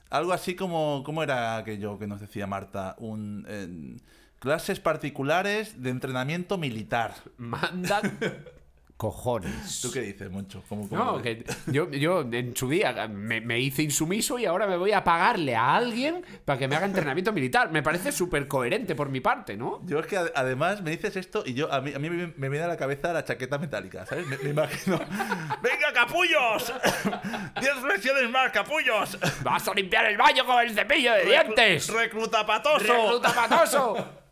Algo 0.09 0.33
así 0.33 0.55
como, 0.55 1.03
¿cómo 1.05 1.23
era 1.23 1.55
aquello 1.55 1.97
que 1.97 2.07
nos 2.07 2.19
decía 2.19 2.47
Marta? 2.47 2.95
Un, 2.97 3.45
em, 3.47 3.97
clases 4.39 4.79
particulares 4.81 5.81
de 5.81 5.89
entrenamiento 5.89 6.57
militar. 6.57 7.15
Manda 7.37 8.01
cojones. 8.97 9.81
¿Tú 9.81 9.91
qué 9.91 9.99
dices, 10.01 10.31
Moncho? 10.31 10.63
¿Cómo- 10.69 10.87
cómo 10.87 11.03
No, 11.03 11.21
que 11.21 11.43
yo, 11.67 11.89
yo 11.91 12.21
en 12.21 12.55
su 12.55 12.69
día 12.69 13.07
me, 13.09 13.41
me 13.41 13.59
hice 13.59 13.83
insumiso 13.83 14.39
y 14.39 14.45
ahora 14.45 14.67
me 14.67 14.77
voy 14.77 14.93
a 14.93 15.03
pagarle 15.03 15.53
a 15.55 15.75
alguien 15.75 16.23
para 16.45 16.57
que 16.57 16.67
me 16.67 16.75
haga 16.77 16.85
entrenamiento 16.85 17.33
militar. 17.33 17.71
Me 17.71 17.83
parece 17.83 18.11
súper 18.13 18.47
coherente 18.47 18.95
por 18.95 19.09
mi 19.09 19.19
parte, 19.19 19.57
¿no? 19.57 19.81
Yo 19.85 19.99
es 19.99 20.07
que 20.07 20.17
ad- 20.17 20.31
además 20.33 20.81
me 20.81 20.91
dices 20.91 21.15
esto 21.17 21.43
y 21.45 21.53
yo 21.53 21.71
a 21.73 21.81
mí, 21.81 21.93
a 21.93 21.99
mí 21.99 22.09
me, 22.09 22.33
me 22.37 22.49
viene 22.49 22.63
a 22.65 22.67
la 22.69 22.77
cabeza 22.77 23.11
la 23.11 23.25
chaqueta 23.25 23.57
metálica, 23.57 24.05
¿sabes? 24.05 24.25
Me, 24.27 24.37
me 24.37 24.51
imagino. 24.51 24.97
¡Venga, 25.61 25.91
capullos! 25.93 26.73
¡Diez 27.59 27.73
flexiones 27.81 28.29
más, 28.29 28.51
capullos! 28.51 29.17
¡Vas 29.43 29.67
a 29.67 29.73
limpiar 29.73 30.05
el 30.05 30.17
baño 30.17 30.45
con 30.45 30.61
el 30.63 30.71
cepillo 30.73 31.13
de 31.13 31.25
dientes! 31.25 31.89
¡Recluta 31.89 32.45
patoso! 32.45 32.79
¡Recluta 32.85 33.33
patoso! 33.33 34.07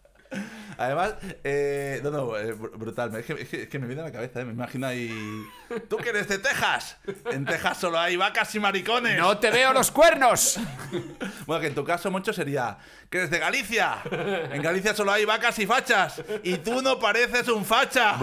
Además, 0.77 1.15
eh, 1.43 1.99
no, 2.03 2.11
no, 2.11 2.37
eh, 2.37 2.53
br- 2.55 2.77
brutal. 2.77 3.15
Es 3.15 3.25
que, 3.25 3.33
es 3.33 3.49
que- 3.49 3.63
es 3.63 3.69
que 3.69 3.79
me 3.79 3.87
viene 3.87 4.01
a 4.01 4.05
la 4.05 4.11
cabeza, 4.11 4.41
¿eh? 4.41 4.45
me 4.45 4.53
imagino 4.53 4.87
ahí. 4.87 5.11
¿Tú 5.89 5.97
que 5.97 6.09
eres 6.09 6.27
de 6.27 6.37
Texas? 6.39 6.97
En 7.31 7.45
Texas 7.45 7.77
solo 7.79 7.99
hay 7.99 8.15
vacas 8.15 8.53
y 8.55 8.59
maricones. 8.59 9.17
¡No 9.19 9.37
te 9.37 9.51
veo 9.51 9.73
los 9.73 9.91
cuernos! 9.91 10.59
Bueno, 11.45 11.61
que 11.61 11.67
en 11.67 11.75
tu 11.75 11.83
caso, 11.83 12.09
mucho 12.09 12.31
sería. 12.31 12.77
¿Que 13.09 13.17
eres 13.19 13.29
de 13.29 13.39
Galicia? 13.39 13.97
En 14.51 14.61
Galicia 14.61 14.93
solo 14.95 15.11
hay 15.11 15.25
vacas 15.25 15.59
y 15.59 15.65
fachas. 15.67 16.21
Y 16.43 16.57
tú 16.57 16.81
no 16.81 16.99
pareces 16.99 17.47
un 17.49 17.65
facha. 17.65 18.15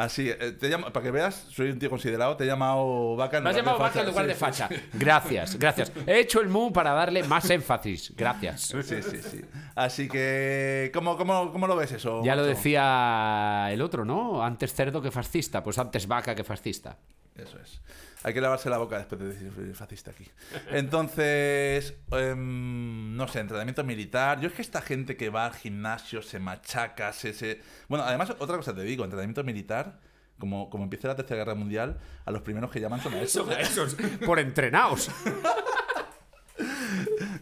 Así, 0.00 0.30
eh, 0.30 0.52
te 0.58 0.70
llamo, 0.70 0.90
para 0.90 1.04
que 1.04 1.10
veas, 1.10 1.46
soy 1.50 1.68
un 1.68 1.78
tío 1.78 1.90
considerado, 1.90 2.34
te 2.34 2.44
he 2.44 2.46
llamado 2.46 3.16
vaca 3.16 3.36
en 3.36 3.44
Me 3.44 3.50
has 3.50 3.56
lugar 3.56 3.64
de 3.64 3.70
llamado 3.70 3.78
vaca 3.78 4.00
en 4.00 4.06
lugar 4.06 4.26
de 4.26 4.32
sí, 4.32 4.40
facha. 4.40 4.68
Gracias, 4.94 5.58
gracias. 5.58 5.92
He 6.06 6.20
hecho 6.20 6.40
el 6.40 6.48
mu 6.48 6.72
para 6.72 6.92
darle 6.92 7.22
más 7.24 7.50
énfasis. 7.50 8.14
Gracias. 8.16 8.62
Sí, 8.62 8.82
sí, 8.82 9.02
sí. 9.02 9.20
sí. 9.22 9.40
Así 9.74 10.08
que, 10.08 10.90
¿cómo, 10.94 11.18
cómo, 11.18 11.52
cómo 11.52 11.66
lo 11.66 11.76
ves 11.76 11.92
eso? 11.92 12.22
Ya 12.24 12.34
lo 12.34 12.42
macho? 12.42 12.54
decía 12.54 13.68
el 13.70 13.82
otro, 13.82 14.06
¿no? 14.06 14.42
Antes 14.42 14.72
cerdo 14.72 15.02
que 15.02 15.10
fascista, 15.10 15.62
pues 15.62 15.76
antes 15.76 16.06
vaca 16.06 16.34
que 16.34 16.44
fascista. 16.44 16.96
Eso 17.36 17.58
es. 17.58 17.82
Hay 18.22 18.34
que 18.34 18.40
lavarse 18.40 18.68
la 18.68 18.76
boca 18.78 18.98
después 18.98 19.18
de 19.20 19.28
decir 19.28 19.74
fascista 19.74 20.10
aquí. 20.10 20.26
Entonces, 20.70 21.94
em, 22.12 23.16
no 23.16 23.26
sé, 23.28 23.40
entrenamiento 23.40 23.82
militar. 23.84 24.40
Yo 24.40 24.48
es 24.48 24.54
que 24.54 24.62
esta 24.62 24.82
gente 24.82 25.16
que 25.16 25.30
va 25.30 25.46
al 25.46 25.54
gimnasio 25.54 26.20
se 26.22 26.38
machaca, 26.38 27.12
se... 27.12 27.32
se- 27.32 27.60
Bueno, 27.88 28.04
además, 28.04 28.30
otra 28.38 28.56
cosa 28.56 28.74
te 28.74 28.82
digo, 28.82 29.04
entrenamiento 29.04 29.42
militar, 29.44 30.00
como, 30.38 30.68
como 30.70 30.84
empieza 30.84 31.08
la 31.08 31.16
Tercera 31.16 31.38
Guerra 31.44 31.54
Mundial, 31.54 31.98
a 32.26 32.30
los 32.30 32.42
primeros 32.42 32.70
que 32.70 32.80
llaman 32.80 33.00
son 33.00 33.14
a 33.14 33.20
esos. 33.22 33.46
Son 33.48 33.58
esos, 33.58 33.96
por 34.26 34.38
entrenados. 34.38 35.10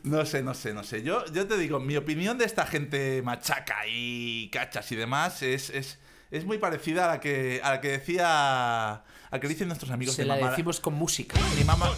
No 0.04 0.24
sé, 0.24 0.42
no 0.42 0.54
sé, 0.54 0.72
no 0.74 0.84
sé. 0.84 1.02
Yo, 1.02 1.24
yo 1.32 1.46
te 1.46 1.56
digo, 1.58 1.80
mi 1.80 1.96
opinión 1.96 2.38
de 2.38 2.44
esta 2.44 2.66
gente 2.66 3.20
machaca 3.22 3.78
y 3.88 4.48
cachas 4.50 4.90
y 4.92 4.96
demás 4.96 5.42
es, 5.42 5.70
es, 5.70 5.98
es 6.30 6.44
muy 6.44 6.58
parecida 6.58 7.04
a 7.06 7.14
la 7.14 7.20
que, 7.20 7.60
a 7.62 7.70
la 7.72 7.80
que 7.80 7.88
decía... 7.88 9.02
A 9.30 9.38
que 9.38 9.48
dicen 9.48 9.68
nuestros 9.68 9.90
amigos 9.90 10.14
Se 10.14 10.22
de 10.22 10.28
la 10.28 10.36
Mamá- 10.36 10.50
decimos 10.50 10.80
con 10.80 10.94
música. 10.94 11.38
Mi 11.56 11.64
mamá, 11.64 11.90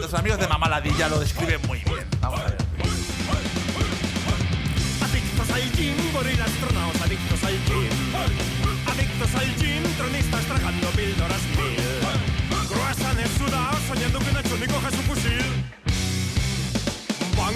los 0.00 0.14
amigos 0.14 0.38
de 0.40 0.48
Mamá 0.48 0.68
Ladilla 0.68 1.08
lo 1.08 1.18
describen 1.20 1.60
muy 1.66 1.78
bien. 1.80 2.06
Vamos 2.20 2.40
a 2.40 2.44
ver. 2.44 2.56
Adictos 5.02 5.50
al 5.50 5.72
gym, 5.72 5.94
gorilastronaos, 6.12 7.00
adictos 7.02 7.44
al 7.44 7.54
gym. 7.66 7.90
Adictos 8.86 9.34
al 9.34 9.56
gym, 9.56 9.82
tronistas 9.96 10.44
tragando 10.46 10.86
píldoras 10.90 11.42
mil. 11.56 12.68
Croissants 12.68 13.30
sudados, 13.38 13.80
soñando 13.88 14.18
que 14.20 14.32
Nacho 14.32 14.56
ni 14.56 14.66
coge 14.66 14.90
su 14.90 15.02
fusil. 15.02 15.44
Van 17.36 17.54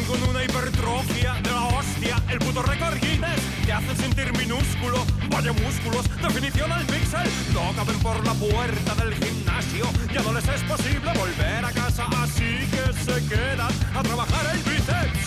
el 2.33 2.39
puto 2.39 2.62
récord 2.62 2.99
Guinness. 3.01 3.41
Te 3.67 3.73
hacen 3.73 3.97
sentir 3.97 4.33
minúsculo, 4.37 5.05
vaya 5.31 5.53
músculos, 5.53 6.09
definición 6.21 6.73
al 6.73 6.85
pixel. 6.87 7.29
No 7.53 7.73
caben 7.77 7.99
por 8.01 8.25
la 8.27 8.33
puerta 8.35 8.95
del 8.95 9.15
gimnasio, 9.15 9.85
ya 10.12 10.23
no 10.23 10.33
les 10.33 10.49
es 10.49 10.62
posible 10.62 11.12
volver 11.12 11.65
a 11.65 11.71
casa, 11.73 12.07
así 12.23 12.67
que 12.71 12.93
se 13.05 13.27
quedan 13.29 13.73
a 13.95 14.03
trabajar 14.03 14.47
el 14.55 14.62
bíceps 14.62 15.21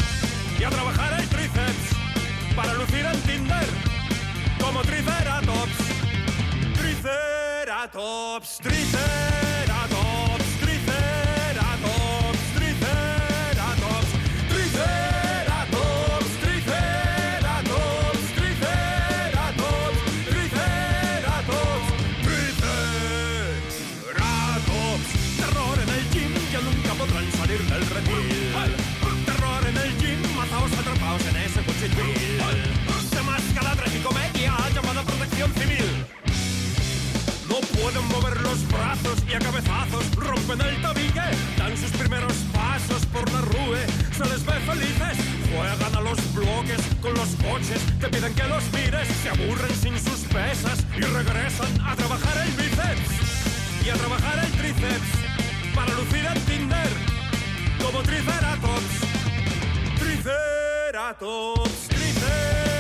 y 0.60 0.64
a 0.64 0.70
trabajar 0.70 1.20
el 1.20 1.30
tríceps 1.30 1.96
para 2.56 2.74
lucir 2.74 3.06
en 3.06 3.22
Tinder 3.22 3.68
como 4.60 4.82
Triceratops. 4.82 5.78
Triceratops, 6.74 8.58
Triceratops, 8.60 9.64
mover 38.15 38.41
los 38.41 38.67
brazos 38.69 39.24
y 39.29 39.34
a 39.34 39.39
cabezazos 39.39 40.15
rompen 40.15 40.62
el 40.62 40.81
tabique. 40.81 41.27
Dan 41.57 41.77
sus 41.77 41.91
primeros 41.91 42.34
pasos 42.53 43.05
por 43.07 43.29
la 43.31 43.41
rue, 43.41 43.86
se 44.17 44.25
les 44.25 44.45
ve 44.45 44.53
felices. 44.72 45.17
Juegan 45.51 45.95
a 45.95 46.01
los 46.01 46.19
bloques 46.34 46.81
con 47.01 47.13
los 47.13 47.29
coches, 47.43 47.81
te 48.00 48.07
piden 48.10 48.34
que 48.34 48.43
los 48.48 48.63
mires. 48.74 49.07
Se 49.22 49.29
aburren 49.29 49.75
sin 49.75 50.00
sus 50.00 50.22
pesas 50.34 50.84
y 50.98 51.01
regresan 51.01 51.72
a 51.86 51.95
trabajar 51.95 52.36
el 52.45 52.51
bíceps 52.51 53.10
y 53.86 53.89
a 53.89 53.93
trabajar 53.93 54.39
el 54.45 54.51
tríceps 54.60 55.10
para 55.74 55.91
lucir 55.93 56.25
en 56.25 56.39
Tinder 56.45 56.89
como 57.81 58.01
Triceratops. 58.03 58.95
Triceratops, 60.00 61.88
Triceratops, 61.89 62.75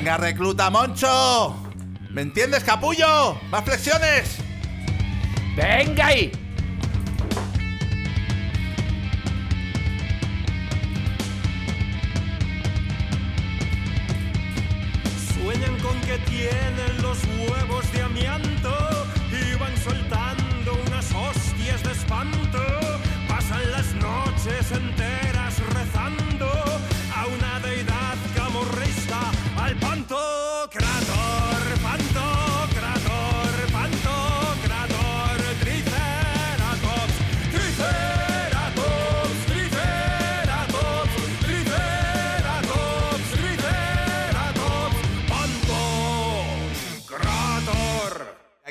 Venga, 0.00 0.16
recluta, 0.16 0.70
Moncho. 0.70 1.54
¿Me 2.08 2.22
entiendes, 2.22 2.64
capullo? 2.64 3.38
¡Más 3.50 3.62
flexiones! 3.62 4.38
¡Venga 5.54 6.06
ahí! 6.06 6.32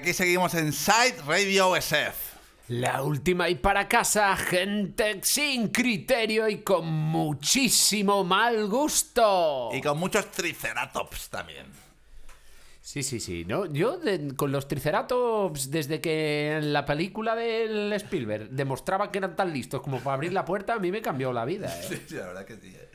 Aquí 0.09 0.15
seguimos 0.15 0.55
en 0.55 0.73
Side 0.73 1.17
Radio 1.27 1.75
SF. 1.75 2.15
La 2.69 3.03
última 3.03 3.47
y 3.47 3.53
para 3.53 3.87
casa, 3.87 4.35
gente 4.35 5.19
sin 5.21 5.67
criterio 5.67 6.49
y 6.49 6.61
con 6.63 6.87
muchísimo 6.87 8.23
mal 8.23 8.67
gusto. 8.67 9.69
Y 9.71 9.81
con 9.81 9.99
muchos 9.99 10.31
triceratops 10.31 11.29
también. 11.29 11.67
Sí, 12.81 13.03
sí, 13.03 13.19
sí. 13.19 13.45
¿no? 13.45 13.67
Yo 13.67 13.99
de- 13.99 14.33
con 14.35 14.51
los 14.51 14.67
Triceratops, 14.67 15.69
desde 15.69 16.01
que 16.01 16.53
en 16.57 16.73
la 16.73 16.87
película 16.87 17.35
del 17.35 17.93
Spielberg 17.93 18.49
demostraba 18.49 19.11
que 19.11 19.19
eran 19.19 19.35
tan 19.35 19.53
listos 19.53 19.79
como 19.81 19.99
para 19.99 20.15
abrir 20.15 20.33
la 20.33 20.43
puerta, 20.43 20.73
a 20.73 20.79
mí 20.79 20.89
me 20.91 21.03
cambió 21.03 21.31
la 21.31 21.45
vida. 21.45 21.67
¿eh? 21.83 22.01
Sí, 22.09 22.15
la 22.15 22.25
verdad 22.25 22.45
que 22.45 22.55
sí. 22.55 22.75
eh. 22.75 22.89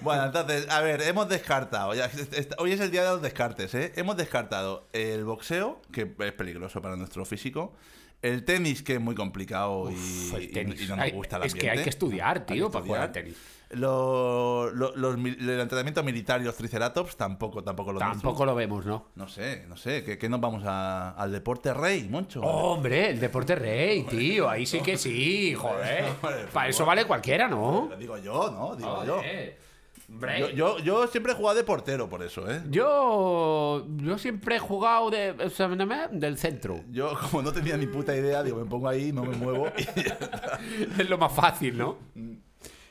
Bueno, 0.00 0.24
entonces, 0.26 0.68
a 0.70 0.80
ver, 0.80 1.02
hemos 1.02 1.28
descartado. 1.28 1.94
ya- 1.94 2.10
hoy 2.58 2.72
es 2.72 2.80
el 2.80 2.90
día 2.90 3.02
de 3.04 3.10
los 3.10 3.22
descartes, 3.22 3.74
¿eh? 3.74 3.92
Hemos 3.96 4.16
descartado 4.16 4.86
el 4.92 5.24
boxeo, 5.24 5.80
que 5.92 6.12
es 6.18 6.32
peligroso 6.32 6.80
para 6.80 6.96
nuestro 6.96 7.24
físico. 7.24 7.72
El 8.20 8.44
tenis, 8.44 8.82
que 8.82 8.94
es 8.94 9.00
muy 9.00 9.14
complicado 9.14 9.90
y, 9.90 9.94
Uf, 9.94 10.34
y- 10.40 10.86
no 10.88 10.96
nos 10.96 11.12
gusta 11.12 11.36
el 11.36 11.44
es 11.44 11.54
que 11.54 11.70
hay 11.70 11.82
que 11.82 11.90
estudiar, 11.90 12.44
tío, 12.46 12.66
que 12.66 12.72
para 12.72 12.84
jugar 12.84 13.02
al 13.02 13.12
tenis. 13.12 13.36
Lo- 13.70 14.70
lo- 14.72 14.96
los 14.96 15.14
el 15.16 15.60
entrenamiento 15.60 16.02
militar 16.02 16.40
y 16.40 16.44
los 16.44 16.56
triceratops 16.56 17.16
tampoco, 17.16 17.62
tampoco 17.62 17.92
lo 17.92 17.98
Tampoco 17.98 18.44
lo 18.46 18.54
vemos, 18.54 18.84
¿no? 18.86 19.08
No 19.14 19.28
sé, 19.28 19.66
no 19.68 19.76
sé. 19.76 20.02
¿Qué, 20.02 20.16
qué 20.18 20.28
nos 20.28 20.40
vamos 20.40 20.64
a- 20.66 21.10
al 21.10 21.30
deporte 21.30 21.72
rey, 21.74 22.08
Moncho? 22.08 22.40
Hombre, 22.40 23.10
el 23.10 23.20
deporte 23.20 23.54
rey, 23.54 24.02
tío. 24.04 24.48
Ahí 24.48 24.64
sí 24.66 24.80
que 24.80 24.96
sí, 24.96 25.54
joder. 25.54 26.06
Para 26.52 26.68
eso 26.68 26.84
vale 26.86 27.04
cualquiera, 27.04 27.46
¿no? 27.46 27.88
Lo 27.90 27.96
digo 27.96 28.16
yo, 28.18 28.50
¿no? 28.50 28.74
Digo 28.74 29.04
yo. 29.04 29.16
Joder. 29.18 29.58
Hombre. 29.58 29.67
Yo, 30.08 30.48
yo. 30.50 30.78
yo 30.78 31.06
siempre 31.06 31.32
he 31.32 31.34
jugado 31.34 31.56
de 31.56 31.64
portero 31.64 32.08
por 32.08 32.22
eso, 32.22 32.50
¿eh? 32.50 32.62
Yo, 32.70 33.86
yo 33.96 34.16
siempre 34.18 34.56
he 34.56 34.58
jugado 34.58 35.10
de, 35.10 35.30
o 35.32 35.50
sea, 35.50 35.68
del 35.68 36.38
centro. 36.38 36.80
Yo, 36.90 37.12
como 37.30 37.42
no 37.42 37.52
tenía 37.52 37.76
ni 37.76 37.86
puta 37.86 38.16
idea, 38.16 38.42
digo, 38.42 38.58
me 38.58 38.64
pongo 38.64 38.88
ahí, 38.88 39.12
no 39.12 39.24
me 39.24 39.36
muevo. 39.36 39.66
y. 39.76 39.82
Es 41.00 41.08
lo 41.10 41.18
más 41.18 41.32
fácil, 41.32 41.76
¿no? 41.76 41.98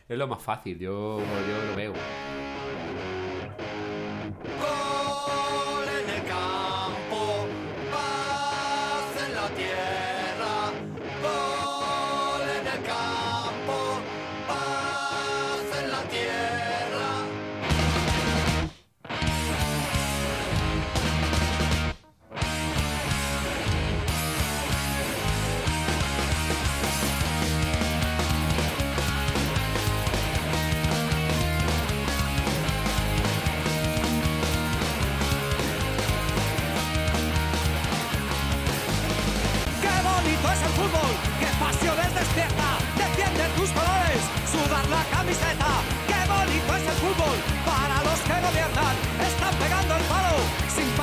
Es 0.08 0.18
lo 0.18 0.28
más 0.28 0.42
fácil, 0.42 0.78
yo, 0.78 1.20
yo 1.20 1.72
lo 1.72 1.76
veo. 1.76 1.94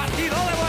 Partido 0.07 0.37
de 0.37 0.64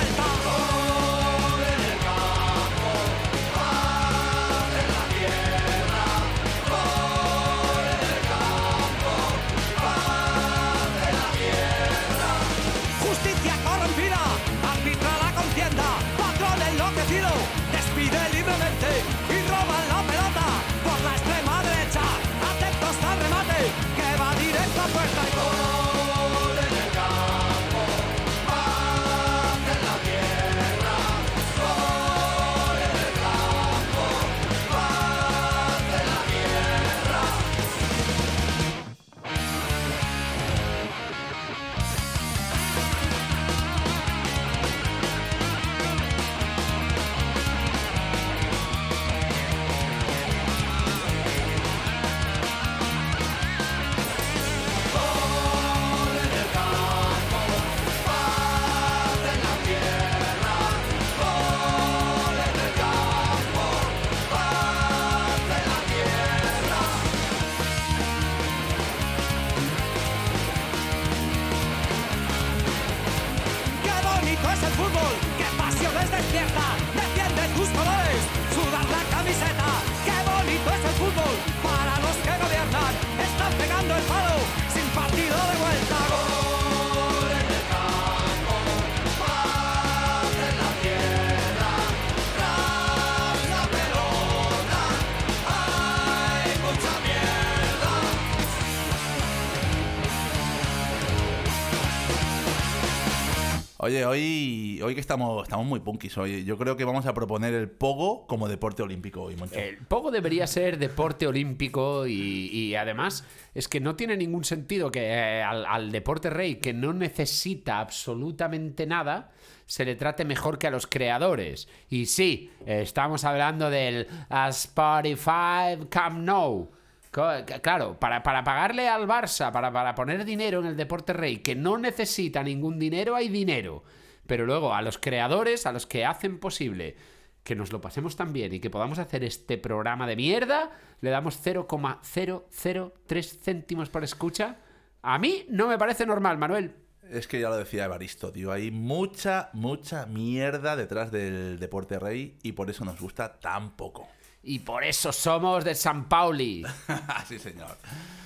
Oye, 103.85 104.03
hoy, 104.03 104.81
hoy 104.83 104.95
que 104.95 104.99
estamos, 104.99 105.43
estamos 105.43 105.63
muy 105.67 105.79
punkis 105.79 106.17
hoy. 106.17 106.43
Yo 106.43 106.57
creo 106.57 106.75
que 106.75 106.83
vamos 106.83 107.05
a 107.05 107.13
proponer 107.13 107.53
el 107.53 107.69
pogo 107.69 108.25
como 108.25 108.47
deporte 108.47 108.81
olímpico 108.81 109.21
hoy, 109.21 109.35
Moncho. 109.35 109.59
El 109.59 109.77
pogo 109.77 110.09
debería 110.09 110.47
ser 110.47 110.79
deporte 110.79 111.27
olímpico 111.27 112.07
y, 112.07 112.49
y 112.51 112.73
además 112.73 113.23
es 113.53 113.67
que 113.67 113.79
no 113.79 113.95
tiene 113.95 114.17
ningún 114.17 114.43
sentido 114.43 114.89
que 114.89 115.01
eh, 115.03 115.43
al, 115.43 115.91
deporte 115.91 116.31
rey, 116.31 116.55
que 116.55 116.73
no 116.73 116.93
necesita 116.93 117.77
absolutamente 117.77 118.87
nada, 118.87 119.29
se 119.67 119.85
le 119.85 119.93
trate 119.93 120.25
mejor 120.25 120.57
que 120.57 120.65
a 120.65 120.71
los 120.71 120.87
creadores. 120.87 121.67
Y 121.87 122.07
sí, 122.07 122.49
estamos 122.65 123.23
hablando 123.23 123.69
del 123.69 124.07
Spotify 124.49 125.77
Camp 125.91 126.17
Nou. 126.21 126.71
Claro, 127.15 127.97
para, 127.97 128.23
para 128.23 128.43
pagarle 128.43 128.89
al 128.89 129.07
Barça, 129.07 129.49
para, 129.53 129.71
para 129.71 129.95
poner 129.95 130.25
dinero 130.25 130.59
en 130.59 130.65
el 130.65 130.75
deporte 130.75 131.13
rey, 131.13 131.37
que 131.37 131.55
no 131.55 131.77
necesita 131.77 132.43
ningún 132.43 132.77
dinero, 132.77 133.15
hay 133.15 133.29
dinero. 133.29 133.83
Pero 134.27 134.45
luego 134.45 134.73
a 134.73 134.81
los 134.81 134.97
creadores, 134.97 135.65
a 135.65 135.71
los 135.71 135.85
que 135.85 136.03
hacen 136.03 136.39
posible 136.39 136.97
que 137.45 137.55
nos 137.55 137.71
lo 137.71 137.79
pasemos 137.79 138.17
tan 138.17 138.33
bien 138.33 138.53
y 138.53 138.59
que 138.59 138.69
podamos 138.71 138.99
hacer 138.99 139.23
este 139.23 139.57
programa 139.57 140.07
de 140.07 140.15
mierda, 140.17 140.71
le 140.99 141.11
damos 141.11 141.39
0,003 141.41 143.39
céntimos 143.39 143.89
por 143.89 144.03
escucha. 144.03 144.57
A 145.03 145.17
mí 145.19 145.45
no 145.47 145.67
me 145.67 145.77
parece 145.77 146.05
normal, 146.07 146.37
Manuel. 146.39 146.73
Es 147.09 147.27
que 147.27 147.39
ya 147.39 147.49
lo 147.49 147.57
decía 147.57 147.85
Evaristo, 147.85 148.31
tío. 148.31 148.51
Hay 148.51 148.71
mucha, 148.71 149.51
mucha 149.53 150.07
mierda 150.07 150.75
detrás 150.75 151.11
del 151.11 151.59
deporte 151.59 151.99
rey 151.99 152.39
y 152.41 152.53
por 152.53 152.71
eso 152.71 152.83
nos 152.83 152.99
gusta 152.99 153.39
tan 153.39 153.77
poco. 153.77 154.07
Y 154.47 154.59
por 154.59 154.83
eso 154.83 155.11
somos 155.11 155.63
de 155.65 155.73
San 155.75 156.07
Pauli. 156.07 156.63
sí, 157.27 157.39
señor. 157.39 157.75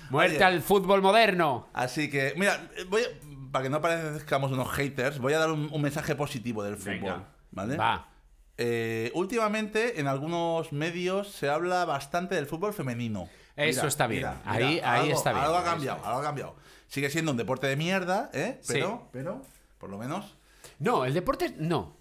Muerte 0.10 0.36
Oye, 0.36 0.44
al 0.44 0.62
fútbol 0.62 1.02
moderno. 1.02 1.68
Así 1.74 2.10
que, 2.10 2.34
mira, 2.36 2.70
voy 2.90 3.02
a- 3.04 3.52
para 3.52 3.64
que 3.64 3.70
no 3.70 3.82
parezcamos 3.82 4.52
unos 4.52 4.70
haters, 4.72 5.18
voy 5.20 5.34
a 5.34 5.40
dar 5.40 5.50
un, 5.52 5.70
un 5.72 5.82
mensaje 5.82 6.16
positivo 6.16 6.62
del 6.64 6.76
fútbol. 6.78 6.94
Venga. 7.00 7.24
¿Vale? 7.52 7.78
Va. 7.78 8.10
Eh, 8.58 9.12
últimamente 9.16 10.00
en 10.02 10.08
algunos 10.08 10.72
medios 10.74 11.30
se 11.32 11.50
habla 11.50 11.86
bastante 11.86 12.36
del 12.36 12.46
fútbol 12.48 12.74
femenino. 12.74 13.30
Eso 13.56 13.88
está 13.88 14.06
bien. 14.08 14.26
Ahí- 14.46 14.80
ahí 14.84 15.02
algo- 15.08 15.14
está 15.18 15.32
bien. 15.32 15.44
Algo 15.46 15.58
ha 15.58 15.64
cambiado, 15.64 16.06
algo 16.06 16.20
ha 16.20 16.24
cambiado. 16.24 16.56
Sigue 16.88 17.10
siendo 17.10 17.32
un 17.32 17.38
deporte 17.38 17.68
de 17.68 17.76
mierda, 17.78 18.30
¿eh? 18.34 18.58
Sí. 18.62 18.74
Pero, 18.74 19.08
pero, 19.12 19.42
por 19.78 19.90
lo 19.90 19.98
menos. 19.98 20.36
No, 20.80 21.06
el 21.06 21.14
deporte 21.14 21.56
no. 21.58 21.96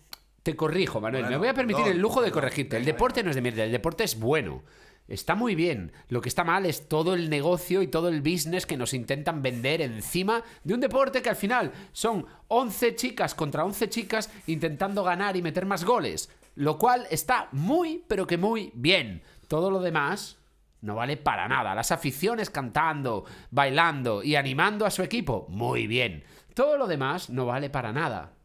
Te 0.48 0.56
corrijo, 0.56 0.98
Manuel. 0.98 1.24
Bueno, 1.24 1.36
Me 1.36 1.40
voy 1.40 1.48
a 1.48 1.52
permitir 1.52 1.88
el 1.88 1.98
lujo 1.98 2.22
de 2.22 2.30
corregirte. 2.30 2.78
El 2.78 2.86
deporte 2.86 3.22
no 3.22 3.28
es 3.28 3.36
de 3.36 3.42
mierda, 3.42 3.64
el 3.64 3.70
deporte 3.70 4.04
es 4.04 4.18
bueno. 4.18 4.62
Está 5.06 5.34
muy 5.34 5.54
bien. 5.54 5.92
Lo 6.08 6.22
que 6.22 6.30
está 6.30 6.42
mal 6.42 6.64
es 6.64 6.88
todo 6.88 7.12
el 7.12 7.28
negocio 7.28 7.82
y 7.82 7.88
todo 7.88 8.08
el 8.08 8.22
business 8.22 8.64
que 8.64 8.78
nos 8.78 8.94
intentan 8.94 9.42
vender 9.42 9.82
encima 9.82 10.42
de 10.64 10.72
un 10.72 10.80
deporte 10.80 11.20
que 11.20 11.28
al 11.28 11.36
final 11.36 11.70
son 11.92 12.24
11 12.46 12.94
chicas 12.94 13.34
contra 13.34 13.62
11 13.62 13.90
chicas 13.90 14.30
intentando 14.46 15.04
ganar 15.04 15.36
y 15.36 15.42
meter 15.42 15.66
más 15.66 15.84
goles. 15.84 16.30
Lo 16.54 16.78
cual 16.78 17.06
está 17.10 17.48
muy, 17.52 18.02
pero 18.08 18.26
que 18.26 18.38
muy 18.38 18.72
bien. 18.72 19.20
Todo 19.48 19.70
lo 19.70 19.80
demás 19.80 20.38
no 20.80 20.94
vale 20.94 21.18
para 21.18 21.46
nada. 21.46 21.74
Las 21.74 21.92
aficiones 21.92 22.48
cantando, 22.48 23.26
bailando 23.50 24.22
y 24.22 24.34
animando 24.34 24.86
a 24.86 24.90
su 24.90 25.02
equipo, 25.02 25.44
muy 25.50 25.86
bien. 25.86 26.24
Todo 26.54 26.78
lo 26.78 26.86
demás 26.86 27.28
no 27.28 27.44
vale 27.44 27.68
para 27.68 27.92
nada. 27.92 28.37